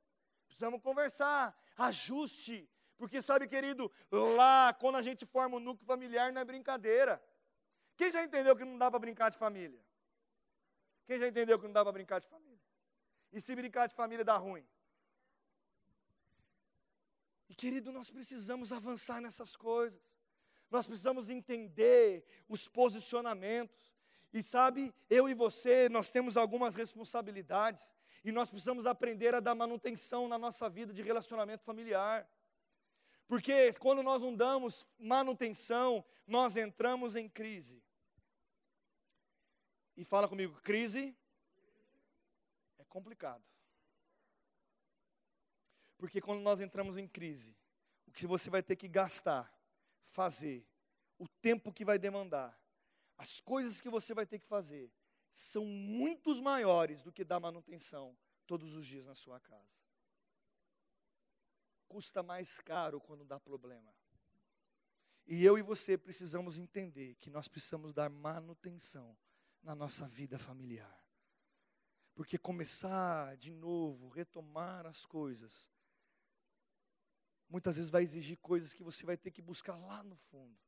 [0.47, 2.69] Precisamos conversar, ajuste.
[2.97, 7.23] Porque sabe, querido, lá, quando a gente forma um núcleo familiar, não é brincadeira.
[7.97, 9.81] Quem já entendeu que não dá para brincar de família?
[11.07, 12.61] Quem já entendeu que não dá para brincar de família?
[13.33, 14.67] E se brincar de família dá ruim?
[17.49, 20.13] E querido, nós precisamos avançar nessas coisas
[20.73, 23.93] nós precisamos entender os posicionamentos.
[24.33, 27.93] E sabe, eu e você, nós temos algumas responsabilidades
[28.25, 32.27] e nós precisamos aprender a dar manutenção na nossa vida de relacionamento familiar.
[33.27, 37.83] Porque quando nós não damos manutenção, nós entramos em crise.
[39.97, 41.17] E fala comigo, crise
[42.93, 43.43] complicado.
[45.97, 47.57] Porque quando nós entramos em crise,
[48.07, 49.51] o que você vai ter que gastar,
[50.11, 50.67] fazer,
[51.19, 52.61] o tempo que vai demandar,
[53.17, 54.93] as coisas que você vai ter que fazer,
[55.33, 58.15] são muitos maiores do que dar manutenção
[58.47, 59.82] todos os dias na sua casa.
[61.93, 63.95] Custa mais caro quando dá problema.
[65.27, 69.15] E eu e você precisamos entender que nós precisamos dar manutenção
[69.63, 71.07] na nossa vida familiar.
[72.15, 75.71] Porque começar de novo, retomar as coisas,
[77.47, 80.59] muitas vezes vai exigir coisas que você vai ter que buscar lá no fundo,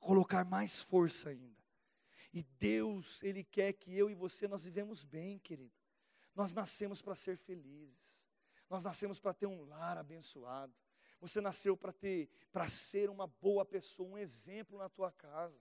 [0.00, 1.62] colocar mais força ainda.
[2.32, 5.74] E Deus, Ele quer que eu e você nós vivemos bem, querido.
[6.34, 8.19] Nós nascemos para ser felizes.
[8.70, 10.72] Nós nascemos para ter um lar abençoado.
[11.20, 15.60] Você nasceu para ter, para ser uma boa pessoa, um exemplo na tua casa.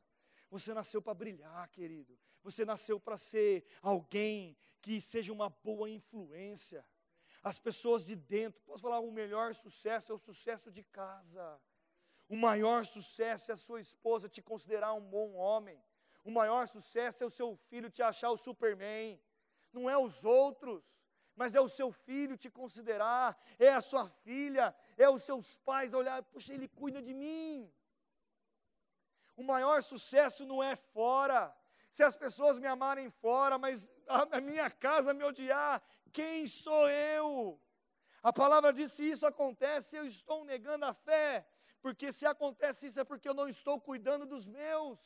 [0.52, 2.18] Você nasceu para brilhar, querido.
[2.44, 6.86] Você nasceu para ser alguém que seja uma boa influência.
[7.44, 11.60] As pessoas de dentro, posso falar, o melhor sucesso é o sucesso de casa.
[12.28, 15.84] O maior sucesso é a sua esposa te considerar um bom homem.
[16.24, 19.20] O maior sucesso é o seu filho te achar o Superman.
[19.74, 20.84] Não é os outros,
[21.40, 25.94] mas é o seu filho te considerar, é a sua filha, é os seus pais
[25.94, 27.72] olhar, puxa, ele cuida de mim.
[29.38, 31.56] O maior sucesso não é fora.
[31.90, 37.58] Se as pessoas me amarem fora, mas a minha casa me odiar, quem sou eu?
[38.22, 41.48] A palavra diz: se isso acontece, eu estou negando a fé.
[41.82, 45.00] Porque se acontece isso é porque eu não estou cuidando dos meus.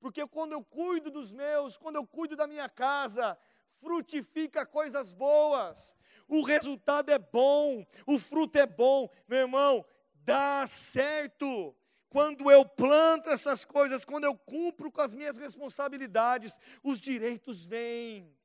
[0.00, 3.38] Porque quando eu cuido dos meus, quando eu cuido da minha casa,
[3.80, 5.96] frutifica coisas boas.
[6.28, 9.08] O resultado é bom, o fruto é bom.
[9.26, 11.74] Meu irmão, dá certo.
[12.08, 18.36] Quando eu planto essas coisas, quando eu cumpro com as minhas responsabilidades, os direitos vêm.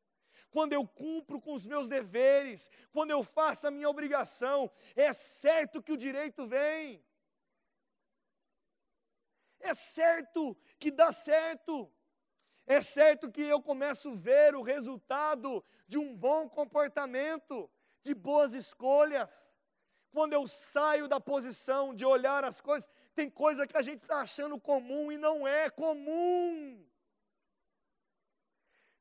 [0.52, 5.82] Quando eu cumpro com os meus deveres, quando eu faço a minha obrigação, é certo
[5.82, 7.04] que o direito vem
[9.66, 11.92] é certo que dá certo.
[12.68, 17.70] É certo que eu começo a ver o resultado de um bom comportamento,
[18.02, 19.56] de boas escolhas.
[20.12, 24.22] Quando eu saio da posição de olhar as coisas, tem coisa que a gente está
[24.22, 26.84] achando comum e não é comum.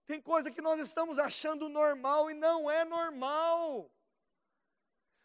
[0.07, 3.91] Tem coisa que nós estamos achando normal e não é normal.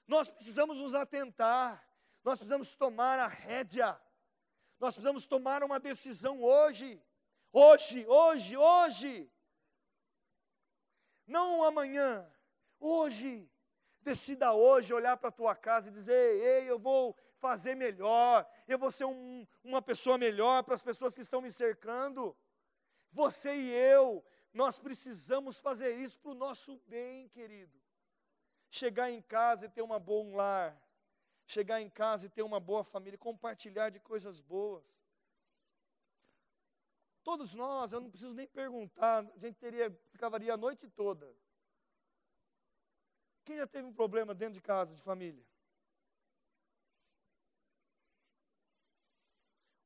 [0.08, 1.86] Nós precisamos nos atentar,
[2.24, 4.00] nós precisamos tomar a rédea
[4.80, 7.02] nós precisamos tomar uma decisão hoje.
[7.52, 9.32] Hoje, hoje, hoje.
[11.26, 12.30] Não amanhã,
[12.80, 13.50] hoje.
[14.02, 18.78] Decida hoje olhar para a tua casa e dizer: Ei, eu vou fazer melhor, eu
[18.78, 22.36] vou ser um, uma pessoa melhor para as pessoas que estão me cercando.
[23.12, 27.80] Você e eu, nós precisamos fazer isso para o nosso bem, querido.
[28.70, 30.80] Chegar em casa e ter uma bom lar,
[31.46, 34.99] chegar em casa e ter uma boa família, compartilhar de coisas boas.
[37.30, 41.32] Todos nós, eu não preciso nem perguntar, a gente teria, ficaria a noite toda.
[43.46, 45.46] Quem já teve um problema dentro de casa, de família?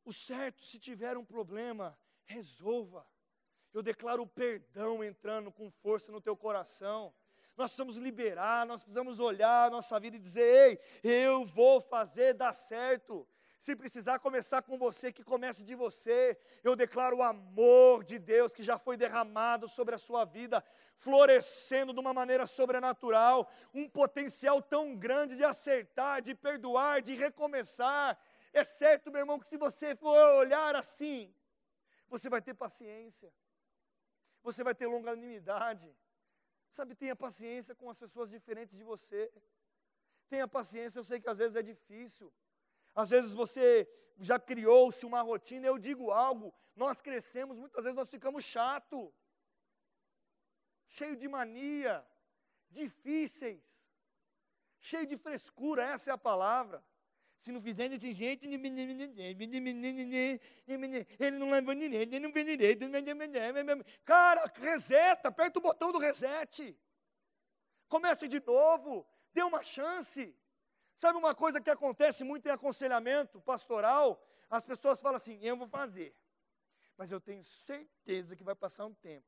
[0.06, 3.06] O certo, se tiver um problema, resolva.
[3.74, 7.14] Eu declaro o perdão entrando com força no teu coração
[7.56, 12.34] nós precisamos liberar, nós precisamos olhar a nossa vida e dizer: ei, eu vou fazer
[12.34, 13.28] dar certo.
[13.64, 16.38] Se precisar começar com você, que comece de você.
[16.62, 20.62] Eu declaro o amor de Deus que já foi derramado sobre a sua vida,
[20.98, 28.20] florescendo de uma maneira sobrenatural, um potencial tão grande de acertar, de perdoar, de recomeçar.
[28.52, 31.34] É certo, meu irmão, que se você for olhar assim,
[32.10, 33.32] você vai ter paciência,
[34.42, 35.90] você vai ter longanimidade,
[36.70, 39.32] Sabe, tenha paciência com as pessoas diferentes de você.
[40.28, 42.34] Tenha paciência, eu sei que às vezes é difícil.
[42.94, 43.88] Às vezes você
[44.20, 49.14] já criou-se uma rotina, eu digo algo, nós crescemos, muitas vezes nós ficamos chato,
[50.88, 52.06] cheio de mania,
[52.70, 53.84] difíceis,
[54.80, 56.84] cheio de frescura, essa é a palavra.
[57.38, 58.58] Se não fizer desse jeito, ele
[61.38, 62.86] não leva ninguém, ele não vê direito.
[64.06, 66.80] Cara, reseta, aperta o botão do reset.
[67.90, 70.34] Comece de novo, dê uma chance.
[70.96, 74.24] Sabe uma coisa que acontece muito em aconselhamento pastoral?
[74.50, 76.16] As pessoas falam assim: eu vou fazer,
[76.98, 79.28] mas eu tenho certeza que vai passar um tempo.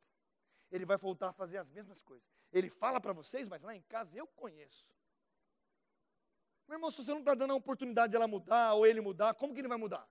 [0.72, 2.28] Ele vai voltar a fazer as mesmas coisas.
[2.52, 4.88] Ele fala para vocês, mas lá em casa eu conheço.
[6.68, 9.34] Meu irmão, se você não está dando a oportunidade de ela mudar ou ele mudar,
[9.36, 10.08] como que ele vai mudar?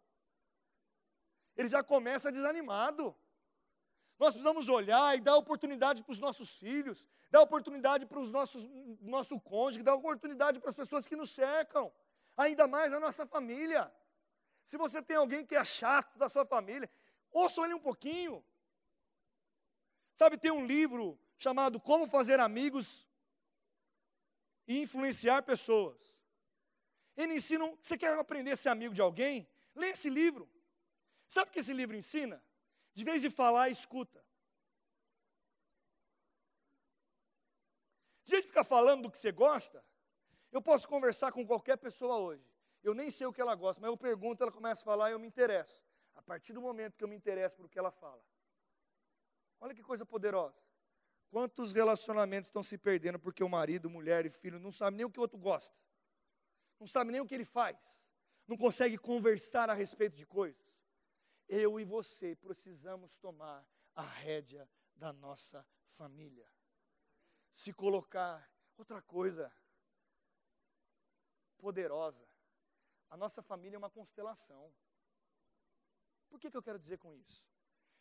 [1.57, 3.17] Ele já começa desanimado.
[4.19, 8.69] Nós precisamos olhar e dar oportunidade para os nossos filhos, dar oportunidade para os nossos
[9.01, 11.93] nosso cônjuge, dar oportunidade para as pessoas que nos cercam,
[12.37, 13.93] ainda mais a nossa família.
[14.65, 16.89] Se você tem alguém que é chato da sua família,
[17.33, 18.45] ouça ele um pouquinho.
[20.15, 23.07] Sabe, tem um livro chamado Como Fazer Amigos
[24.67, 26.01] e Influenciar Pessoas.
[27.17, 29.49] Ele ensina, você quer aprender a ser amigo de alguém?
[29.75, 30.49] Lê esse livro.
[31.29, 32.43] Sabe o que esse livro ensina?
[32.95, 34.25] De vez de falar, escuta.
[38.25, 39.85] De vez de ficar falando do que você gosta,
[40.51, 42.49] eu posso conversar com qualquer pessoa hoje.
[42.83, 45.13] Eu nem sei o que ela gosta, mas eu pergunto, ela começa a falar e
[45.13, 45.83] eu me interesso.
[46.15, 48.23] A partir do momento que eu me interesso por o que ela fala.
[49.61, 50.63] Olha que coisa poderosa.
[51.31, 55.11] Quantos relacionamentos estão se perdendo porque o marido, mulher e filho não sabe nem o
[55.11, 55.75] que o outro gosta.
[56.79, 58.01] Não sabe nem o que ele faz.
[58.47, 60.74] Não consegue conversar a respeito de coisas.
[61.49, 65.67] Eu e você precisamos tomar a rédea da nossa
[65.97, 66.49] família.
[67.53, 69.53] Se colocar outra coisa
[71.59, 72.29] poderosa.
[73.09, 74.75] A nossa família é uma constelação.
[76.29, 77.47] Por que, que eu quero dizer com isso?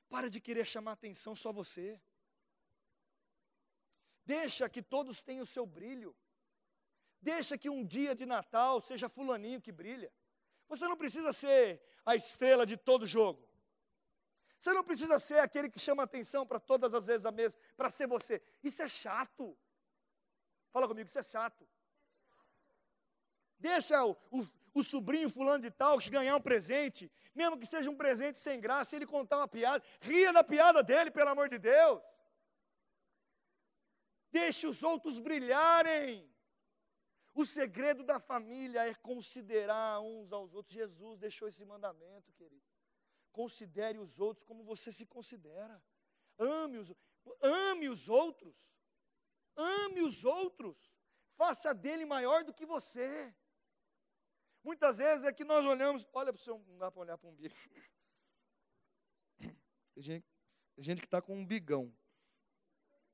[0.10, 2.02] Para de querer chamar atenção só você.
[4.26, 6.16] Deixa que todos tenham o seu brilho.
[7.22, 10.12] Deixa que um dia de Natal seja fulaninho que brilha.
[10.74, 13.48] Você não precisa ser a estrela de todo jogo.
[14.58, 17.92] Você não precisa ser aquele que chama atenção para todas as vezes a mesa, para
[17.92, 18.42] ser você.
[18.64, 19.56] Isso é chato.
[20.72, 21.68] Fala comigo, isso é chato.
[23.60, 27.96] Deixa o, o, o sobrinho fulano de tal ganhar um presente, mesmo que seja um
[27.96, 32.02] presente sem graça, ele contar uma piada, ria da piada dele, pelo amor de Deus.
[34.32, 36.33] Deixe os outros brilharem.
[37.34, 40.74] O segredo da família é considerar uns aos outros.
[40.74, 42.64] Jesus deixou esse mandamento, querido.
[43.32, 45.82] Considere os outros como você se considera.
[46.38, 46.94] Ame os,
[47.42, 48.72] ame os outros.
[49.56, 50.94] Ame os outros.
[51.36, 53.34] Faça dele maior do que você.
[54.64, 57.30] Muitas vezes é que nós olhamos, olha para o seu, não dá para olhar para
[57.30, 57.56] um bico.
[59.94, 60.26] Tem gente,
[60.76, 61.96] tem gente que está com um bigão.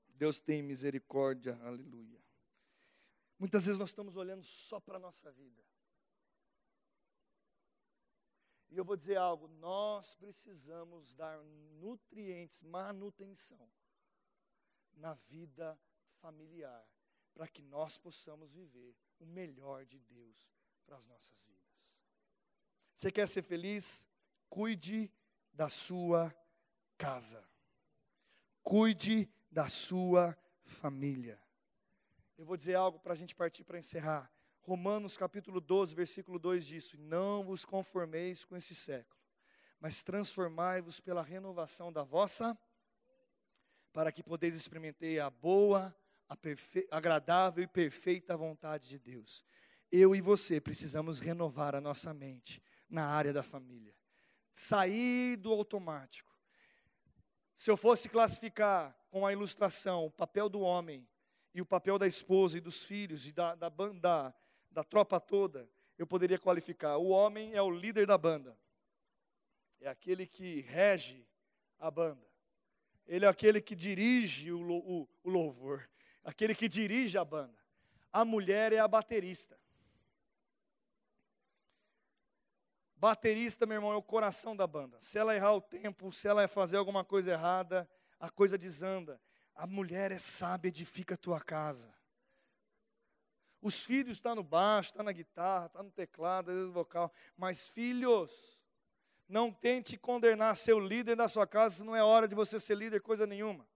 [0.07, 2.21] Deus tem misericórdia, aleluia.
[3.39, 5.63] Muitas vezes nós estamos olhando só para a nossa vida.
[8.69, 11.41] E eu vou dizer algo: nós precisamos dar
[11.79, 13.71] nutrientes, manutenção
[14.93, 15.79] na vida
[16.19, 16.85] familiar,
[17.33, 20.51] para que nós possamos viver o melhor de Deus
[20.85, 21.97] para as nossas vidas.
[22.95, 24.05] Você quer ser feliz?
[24.49, 25.09] Cuide
[25.53, 26.35] da sua
[26.97, 27.47] casa.
[28.61, 31.41] Cuide da sua família.
[32.39, 34.31] Eu vou dizer algo para a gente partir para encerrar.
[34.61, 39.19] Romanos capítulo 12, versículo 2 diz: Não vos conformeis com esse século,
[39.77, 42.57] mas transformai-vos pela renovação da vossa,
[43.91, 45.93] para que podeis experimentar a boa,
[46.29, 46.37] a
[46.95, 49.43] agradável e perfeita vontade de Deus.
[49.91, 53.93] Eu e você precisamos renovar a nossa mente na área da família,
[54.53, 56.33] sair do automático.
[57.57, 61.05] Se eu fosse classificar com a ilustração o papel do homem
[61.53, 64.33] e o papel da esposa e dos filhos e da, da banda,
[64.69, 66.97] da tropa toda, eu poderia qualificar.
[66.97, 68.57] O homem é o líder da banda,
[69.79, 71.27] é aquele que rege
[71.79, 72.27] a banda,
[73.07, 75.89] ele é aquele que dirige o, o, o louvor,
[76.23, 77.57] aquele que dirige a banda.
[78.11, 79.59] A mulher é a baterista.
[82.95, 84.99] Baterista, meu irmão, é o coração da banda.
[84.99, 87.89] Se ela errar o tempo, se ela fazer alguma coisa errada,
[88.19, 89.21] a coisa desanda.
[89.59, 91.93] A mulher é sábia, edifica a tua casa.
[93.61, 97.11] Os filhos estão tá no baixo, está na guitarra, está no teclado, às vezes vocal.
[97.35, 98.57] Mas filhos,
[99.27, 103.01] não tente condenar seu líder da sua casa, não é hora de você ser líder
[103.01, 103.67] coisa nenhuma.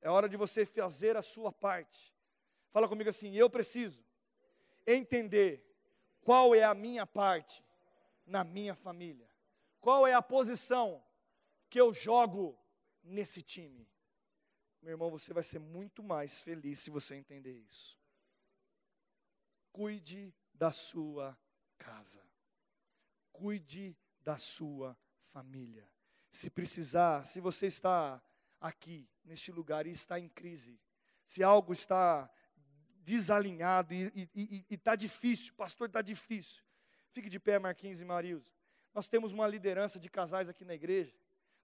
[0.00, 2.14] É hora de você fazer a sua parte.
[2.70, 4.00] Fala comigo assim, eu preciso
[4.86, 5.68] entender
[6.20, 7.64] qual é a minha parte
[8.24, 9.28] na minha família.
[9.80, 11.02] Qual é a posição
[11.68, 12.56] que eu jogo
[13.02, 13.91] nesse time?
[14.82, 17.96] Meu irmão, você vai ser muito mais feliz se você entender isso.
[19.70, 21.38] Cuide da sua
[21.78, 22.20] casa.
[23.32, 24.98] Cuide da sua
[25.30, 25.88] família.
[26.32, 28.20] Se precisar, se você está
[28.60, 30.80] aqui, neste lugar, e está em crise,
[31.24, 32.28] se algo está
[33.04, 36.62] desalinhado e está difícil, pastor, está difícil.
[37.12, 38.52] Fique de pé, Marquinhos e Marilson.
[38.92, 41.16] Nós temos uma liderança de casais aqui na igreja.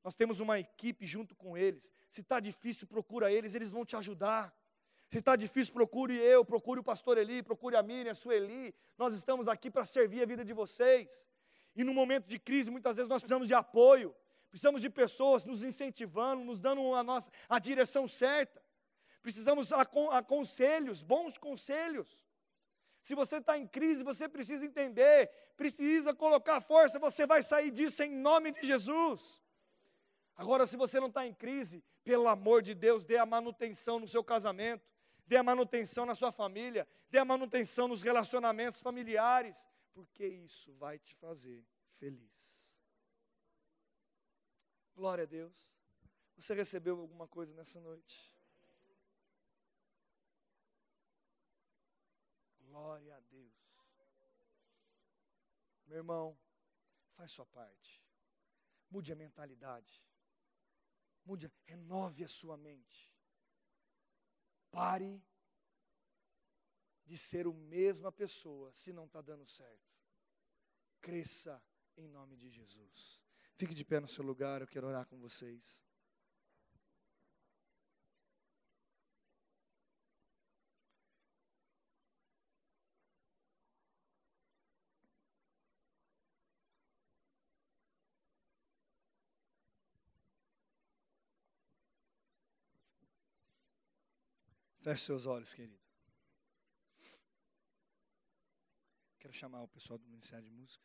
[0.09, 1.93] Nós temos uma equipe junto com eles.
[2.09, 4.51] Se está difícil, procura eles, eles vão te ajudar.
[5.11, 8.75] Se está difícil, procure eu, procure o pastor Eli, procure a Miriam, a Sueli.
[8.97, 11.29] Nós estamos aqui para servir a vida de vocês.
[11.77, 14.17] E no momento de crise, muitas vezes nós precisamos de apoio.
[14.49, 18.63] Precisamos de pessoas nos incentivando, nos dando a nossa a direção certa.
[19.21, 22.25] Precisamos a conselhos, bons conselhos.
[23.03, 28.03] Se você está em crise, você precisa entender, precisa colocar força, você vai sair disso
[28.03, 29.47] em nome de Jesus.
[30.39, 34.07] Agora, se você não está em crise, pelo amor de Deus, dê a manutenção no
[34.07, 34.89] seu casamento,
[35.27, 40.97] dê a manutenção na sua família, dê a manutenção nos relacionamentos familiares, porque isso vai
[40.97, 42.73] te fazer feliz.
[44.95, 45.69] Glória a Deus.
[46.37, 48.33] Você recebeu alguma coisa nessa noite?
[52.61, 53.59] Glória a Deus.
[55.85, 56.39] Meu irmão,
[57.17, 58.07] faz sua parte.
[58.89, 60.07] Mude a mentalidade.
[61.29, 63.13] Mude, renove a sua mente.
[64.71, 65.23] Pare
[67.05, 69.95] de ser a mesma pessoa se não está dando certo.
[71.03, 71.63] Cresça
[71.99, 73.21] em nome de Jesus.
[73.57, 75.85] Fique de pé no seu lugar, eu quero orar com vocês.
[94.89, 95.79] Feche seus olhos, querido.
[99.19, 100.83] Quero chamar o pessoal do Ministério de Música.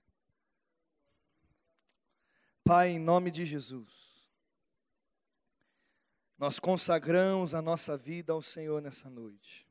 [2.65, 4.27] Pai, em nome de Jesus,
[6.37, 9.65] nós consagramos a nossa vida ao Senhor nessa noite.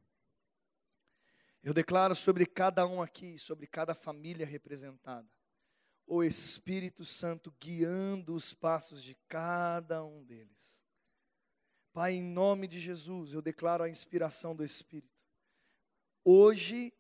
[1.63, 5.29] Eu declaro sobre cada um aqui, sobre cada família representada,
[6.07, 10.83] o Espírito Santo guiando os passos de cada um deles.
[11.93, 15.13] Pai, em nome de Jesus, eu declaro a inspiração do Espírito.
[16.25, 16.91] Hoje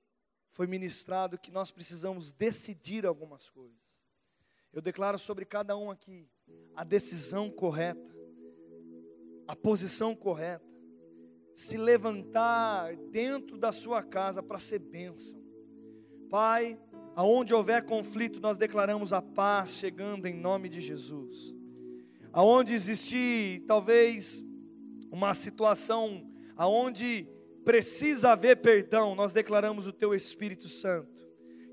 [0.51, 3.80] foi ministrado que nós precisamos decidir algumas coisas.
[4.70, 6.28] Eu declaro sobre cada um aqui
[6.74, 8.14] a decisão correta,
[9.49, 10.66] a posição correta,
[11.55, 15.43] se levantar dentro da sua casa para ser bênção.
[16.28, 16.78] Pai,
[17.16, 21.55] aonde houver conflito, nós declaramos a paz chegando em nome de Jesus.
[22.30, 24.45] Aonde existir talvez
[25.12, 26.24] uma situação
[26.56, 27.28] aonde
[27.64, 31.22] precisa haver perdão, nós declaramos o teu Espírito Santo,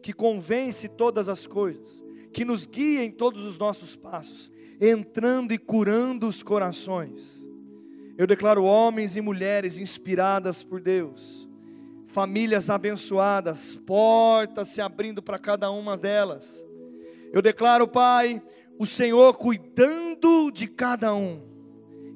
[0.03, 5.57] que convence todas as coisas, que nos guia em todos os nossos passos, entrando e
[5.57, 7.47] curando os corações.
[8.17, 11.47] Eu declaro homens e mulheres inspiradas por Deus,
[12.07, 16.65] famílias abençoadas, portas se abrindo para cada uma delas.
[17.31, 18.41] Eu declaro, Pai,
[18.77, 21.49] o Senhor cuidando de cada um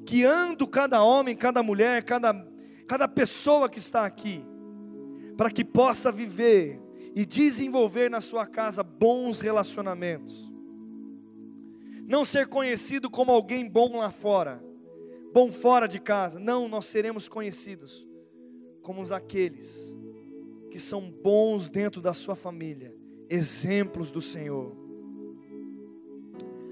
[0.04, 2.34] guiando cada homem, cada mulher, cada,
[2.88, 4.46] cada pessoa que está aqui,
[5.38, 6.80] para que possa viver
[7.16, 10.52] e desenvolver na sua casa bons relacionamentos.
[12.06, 14.64] Não ser conhecido como alguém bom lá fora,
[15.32, 16.40] bom fora de casa.
[16.40, 18.08] Não, nós seremos conhecidos
[18.82, 19.96] como aqueles
[20.70, 22.96] que são bons dentro da sua família,
[23.30, 24.76] exemplos do Senhor.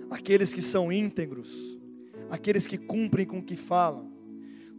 [0.10, 1.80] Aqueles que são íntegros,
[2.32, 4.10] aqueles que cumprem com o que falam.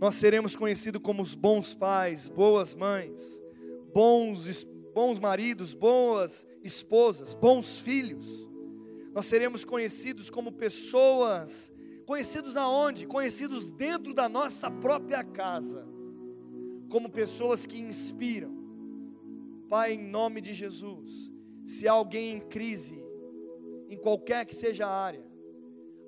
[0.00, 3.40] Nós seremos conhecidos como os bons pais, boas mães,
[3.92, 8.48] bons, bons maridos, boas esposas, bons filhos.
[9.12, 11.70] Nós seremos conhecidos como pessoas,
[12.06, 13.06] conhecidos aonde?
[13.06, 15.86] Conhecidos dentro da nossa própria casa,
[16.88, 18.56] como pessoas que inspiram.
[19.68, 21.30] Pai, em nome de Jesus,
[21.66, 23.04] se há alguém em crise,
[23.90, 25.31] em qualquer que seja a área,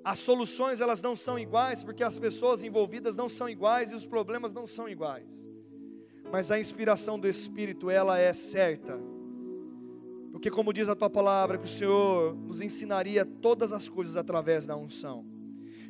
[0.05, 4.05] as soluções elas não são iguais, porque as pessoas envolvidas não são iguais e os
[4.05, 5.49] problemas não são iguais.
[6.31, 9.01] Mas a inspiração do Espírito, ela é certa.
[10.31, 14.67] Porque como diz a tua palavra, que o Senhor nos ensinaria todas as coisas através
[14.67, 15.25] da unção.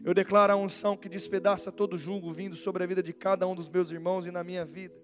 [0.01, 3.53] Eu declaro a unção que despedaça todo julgo vindo sobre a vida de cada um
[3.53, 4.95] dos meus irmãos e na minha vida.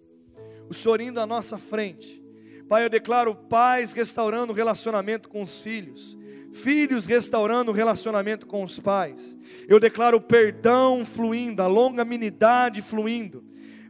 [0.69, 2.23] O Senhor indo à nossa frente.
[2.71, 6.17] Pai, eu declaro paz restaurando o relacionamento com os filhos
[6.53, 9.37] filhos restaurando o relacionamento com os pais.
[9.67, 13.43] Eu declaro perdão fluindo, a longanimidade fluindo.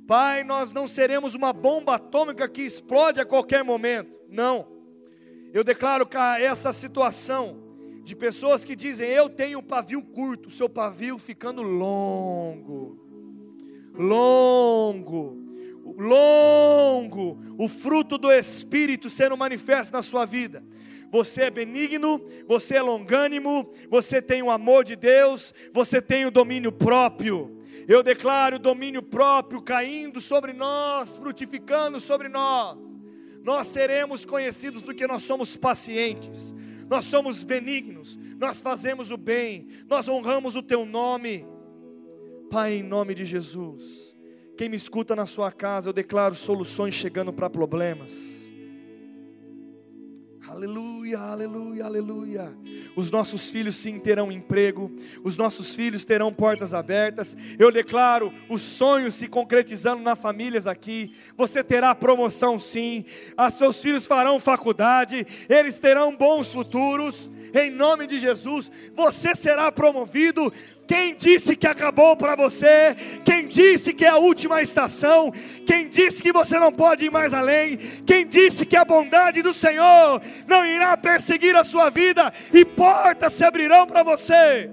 [0.07, 4.19] Pai, nós não seremos uma bomba atômica que explode a qualquer momento.
[4.27, 4.67] Não.
[5.53, 6.09] Eu declaro
[6.39, 7.61] essa situação
[8.03, 12.99] de pessoas que dizem: "Eu tenho um pavio curto", seu pavio ficando longo.
[13.93, 15.50] Longo
[15.97, 20.63] longo, o fruto do Espírito sendo manifesto na sua vida
[21.11, 26.31] você é benigno, você é longânimo, você tem o amor de Deus, você tem o
[26.31, 27.61] domínio próprio.
[27.87, 32.77] Eu declaro o domínio próprio caindo sobre nós, frutificando sobre nós.
[33.43, 36.55] Nós seremos conhecidos porque nós somos pacientes,
[36.87, 41.45] nós somos benignos, nós fazemos o bem, nós honramos o teu nome.
[42.49, 44.10] Pai, em nome de Jesus,
[44.61, 48.41] quem me escuta na sua casa, eu declaro soluções chegando para problemas
[50.51, 52.57] Aleluia, aleluia, aleluia.
[52.93, 54.91] Os nossos filhos sim terão emprego,
[55.23, 57.37] os nossos filhos terão portas abertas.
[57.57, 61.15] Eu declaro os sonhos se concretizando nas famílias aqui.
[61.37, 63.05] Você terá promoção sim,
[63.37, 67.31] Os seus filhos farão faculdade, eles terão bons futuros.
[67.53, 70.51] Em nome de Jesus, você será promovido
[70.91, 72.93] quem disse que acabou para você?
[73.23, 75.31] Quem disse que é a última estação?
[75.65, 77.77] Quem disse que você não pode ir mais além?
[78.05, 83.31] Quem disse que a bondade do Senhor não irá perseguir a sua vida e portas
[83.31, 84.69] se abrirão para você?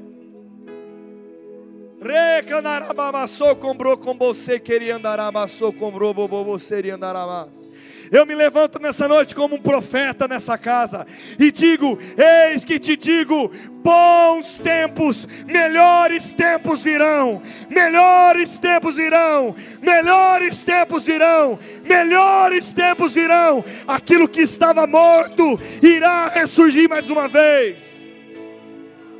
[8.11, 11.05] Eu me levanto nessa noite como um profeta nessa casa
[11.39, 13.51] e digo: Eis que te digo,
[13.83, 23.65] bons tempos, melhores tempos virão, melhores tempos virão, melhores tempos virão, melhores tempos virão.
[23.89, 27.99] Aquilo que estava morto irá ressurgir mais uma vez.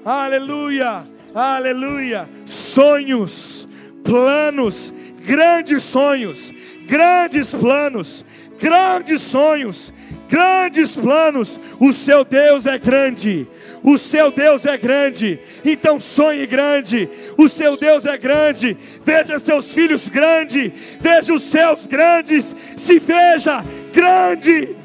[0.05, 2.29] Aleluia, aleluia.
[2.47, 3.69] Sonhos,
[4.05, 4.93] planos,
[5.25, 6.53] grandes sonhos,
[6.87, 8.25] grandes planos
[8.59, 9.93] grandes sonhos,
[10.29, 11.59] grandes planos.
[11.81, 13.47] O seu Deus é grande.
[13.83, 17.09] O seu Deus é grande, então sonhe grande.
[17.39, 18.77] O seu Deus é grande.
[19.05, 22.55] Veja seus filhos grandes, veja os seus grandes.
[22.77, 24.77] Se veja grande.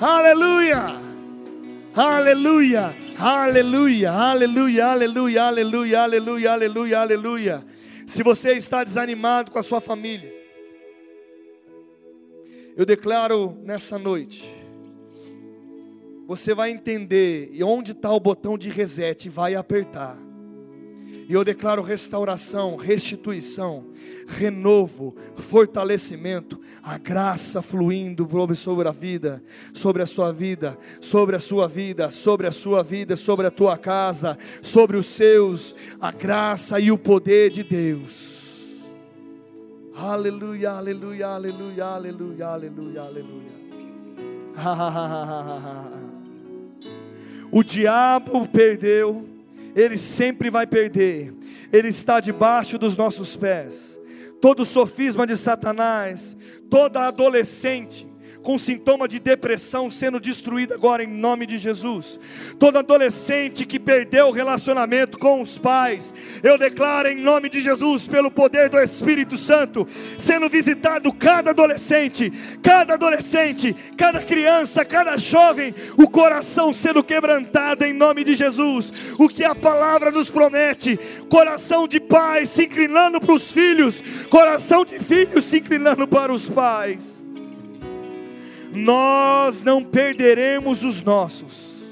[0.00, 0.94] Aleluia.
[1.94, 2.94] Aleluia.
[3.24, 4.10] Aleluia.
[4.10, 4.86] Aleluia.
[4.86, 5.44] Aleluia.
[5.44, 6.02] Aleluia.
[6.02, 6.52] Aleluia.
[6.52, 7.00] Aleluia.
[7.00, 7.64] Aleluia.
[8.04, 10.34] Se você está desanimado com a sua família,
[12.76, 14.44] eu declaro nessa noite,
[16.26, 20.18] você vai entender e onde está o botão de reset, vai apertar.
[21.28, 23.86] E eu declaro restauração, restituição,
[24.26, 29.42] renovo, fortalecimento, a graça fluindo sobre a vida,
[29.72, 33.78] sobre a sua vida, sobre a sua vida, sobre a sua vida, sobre a tua
[33.78, 38.42] casa, sobre os seus, a graça e o poder de Deus
[39.94, 43.52] Aleluia, aleluia, aleluia, aleluia, aleluia, aleluia.
[47.52, 49.28] o diabo perdeu,
[49.74, 51.32] ele sempre vai perder,
[51.72, 53.98] ele está debaixo dos nossos pés.
[54.40, 56.36] Todo sofisma de Satanás,
[56.68, 58.11] toda adolescente,
[58.42, 62.18] com sintoma de depressão sendo destruída agora em nome de Jesus.
[62.58, 66.12] Todo adolescente que perdeu o relacionamento com os pais,
[66.42, 69.86] eu declaro em nome de Jesus, pelo poder do Espírito Santo,
[70.18, 72.32] sendo visitado cada adolescente,
[72.62, 78.92] cada adolescente, cada criança, cada jovem, o coração sendo quebrantado em nome de Jesus.
[79.18, 84.84] O que a palavra nos promete, coração de pais se inclinando para os filhos, coração
[84.84, 87.21] de filhos se inclinando para os pais
[88.72, 91.82] nós não perderemos os nossos.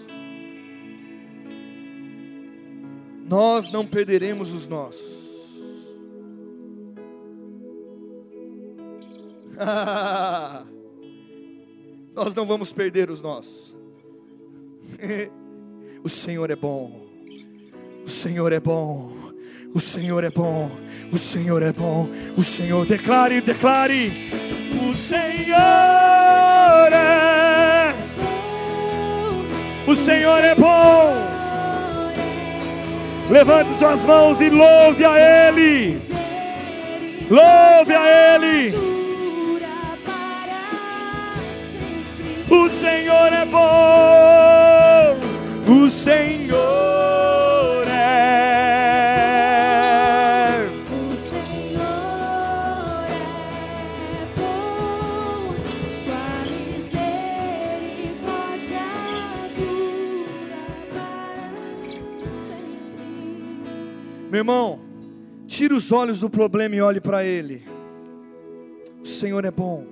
[3.28, 5.20] Nós não perderemos os nossos.
[12.14, 13.76] nós não vamos perder os nossos.
[16.03, 17.07] o Senhor é bom.
[18.05, 19.20] O Senhor é bom.
[19.73, 20.71] O Senhor é bom.
[21.12, 22.09] O Senhor é bom.
[22.37, 24.12] O Senhor declare, declare.
[24.89, 26.31] O Senhor
[29.91, 31.16] O Senhor é bom.
[33.29, 36.01] Levante suas mãos e louve a Ele.
[37.29, 38.73] Louve a Ele.
[42.49, 44.10] O Senhor é bom.
[64.41, 64.80] Meu irmão,
[65.47, 67.62] tire os olhos do problema e olhe para Ele.
[69.03, 69.84] O Senhor é bom.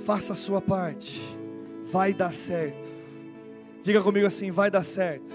[0.00, 1.22] Faça a sua parte.
[1.84, 2.90] Vai dar certo.
[3.80, 5.32] Diga comigo assim: vai dar certo.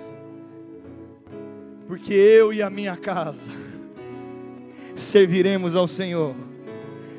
[1.88, 3.50] Porque eu e a minha casa
[4.94, 6.36] serviremos ao Senhor.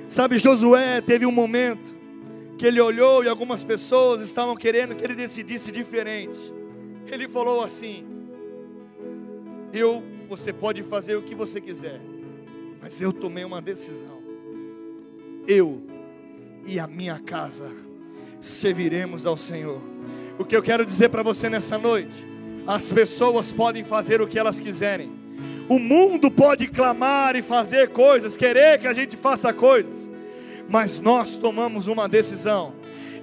[0.06, 1.94] Sabe, Josué teve um momento
[2.58, 6.38] que ele olhou e algumas pessoas estavam querendo que ele decidisse diferente.
[7.06, 8.11] Ele falou assim:
[9.72, 12.00] eu, você pode fazer o que você quiser,
[12.80, 14.20] mas eu tomei uma decisão.
[15.46, 15.82] Eu
[16.66, 17.70] e a minha casa
[18.40, 19.80] serviremos ao Senhor.
[20.38, 22.14] O que eu quero dizer para você nessa noite:
[22.66, 25.10] as pessoas podem fazer o que elas quiserem,
[25.68, 30.10] o mundo pode clamar e fazer coisas, querer que a gente faça coisas,
[30.68, 32.74] mas nós tomamos uma decisão,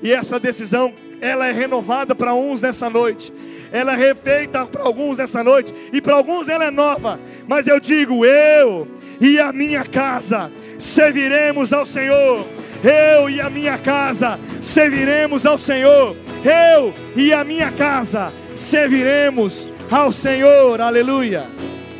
[0.02, 3.34] e essa decisão ela é renovada para uns nessa noite,
[3.72, 7.80] ela é refeita para alguns nessa noite, e para alguns ela é nova, mas eu
[7.80, 8.88] digo, eu
[9.20, 12.46] e a minha casa serviremos ao Senhor.
[12.82, 16.16] Eu e a minha casa serviremos ao Senhor.
[16.44, 20.80] Eu e a minha casa serviremos ao Senhor.
[20.80, 21.46] Aleluia.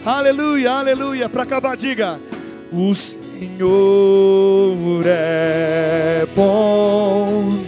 [0.06, 1.28] Aleluia, aleluia.
[1.28, 2.18] Para acabar, diga:
[2.72, 3.26] O Senhor
[5.06, 7.59] é bom.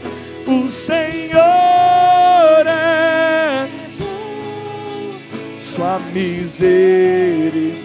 [5.82, 7.82] Sua misericórdia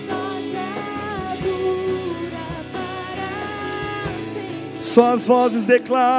[4.82, 6.14] Suas vozes declaram: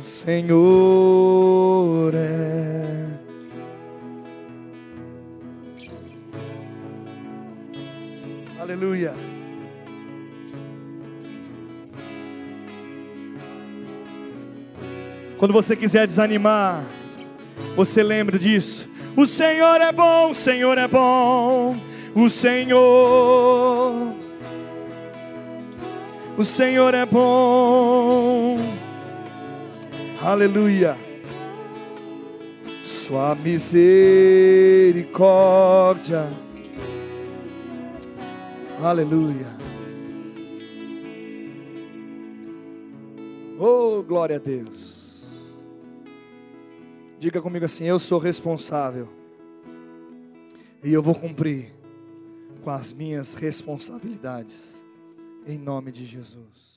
[0.00, 0.54] O Senhor
[2.14, 3.08] é.
[8.58, 9.12] Aleluia.
[15.36, 16.82] Quando você quiser desanimar,
[17.76, 18.89] você lembra disso.
[19.16, 21.76] O Senhor é bom, o Senhor é bom,
[22.14, 24.20] o Senhor
[26.40, 28.56] o Senhor é bom.
[30.22, 30.96] Aleluia.
[32.82, 36.26] Sua misericórdia.
[38.82, 39.60] Aleluia.
[43.58, 44.89] Oh, glória a Deus.
[47.20, 49.06] Diga comigo assim: Eu sou responsável.
[50.82, 51.70] E eu vou cumprir
[52.64, 54.82] com as minhas responsabilidades
[55.46, 56.69] em nome de Jesus.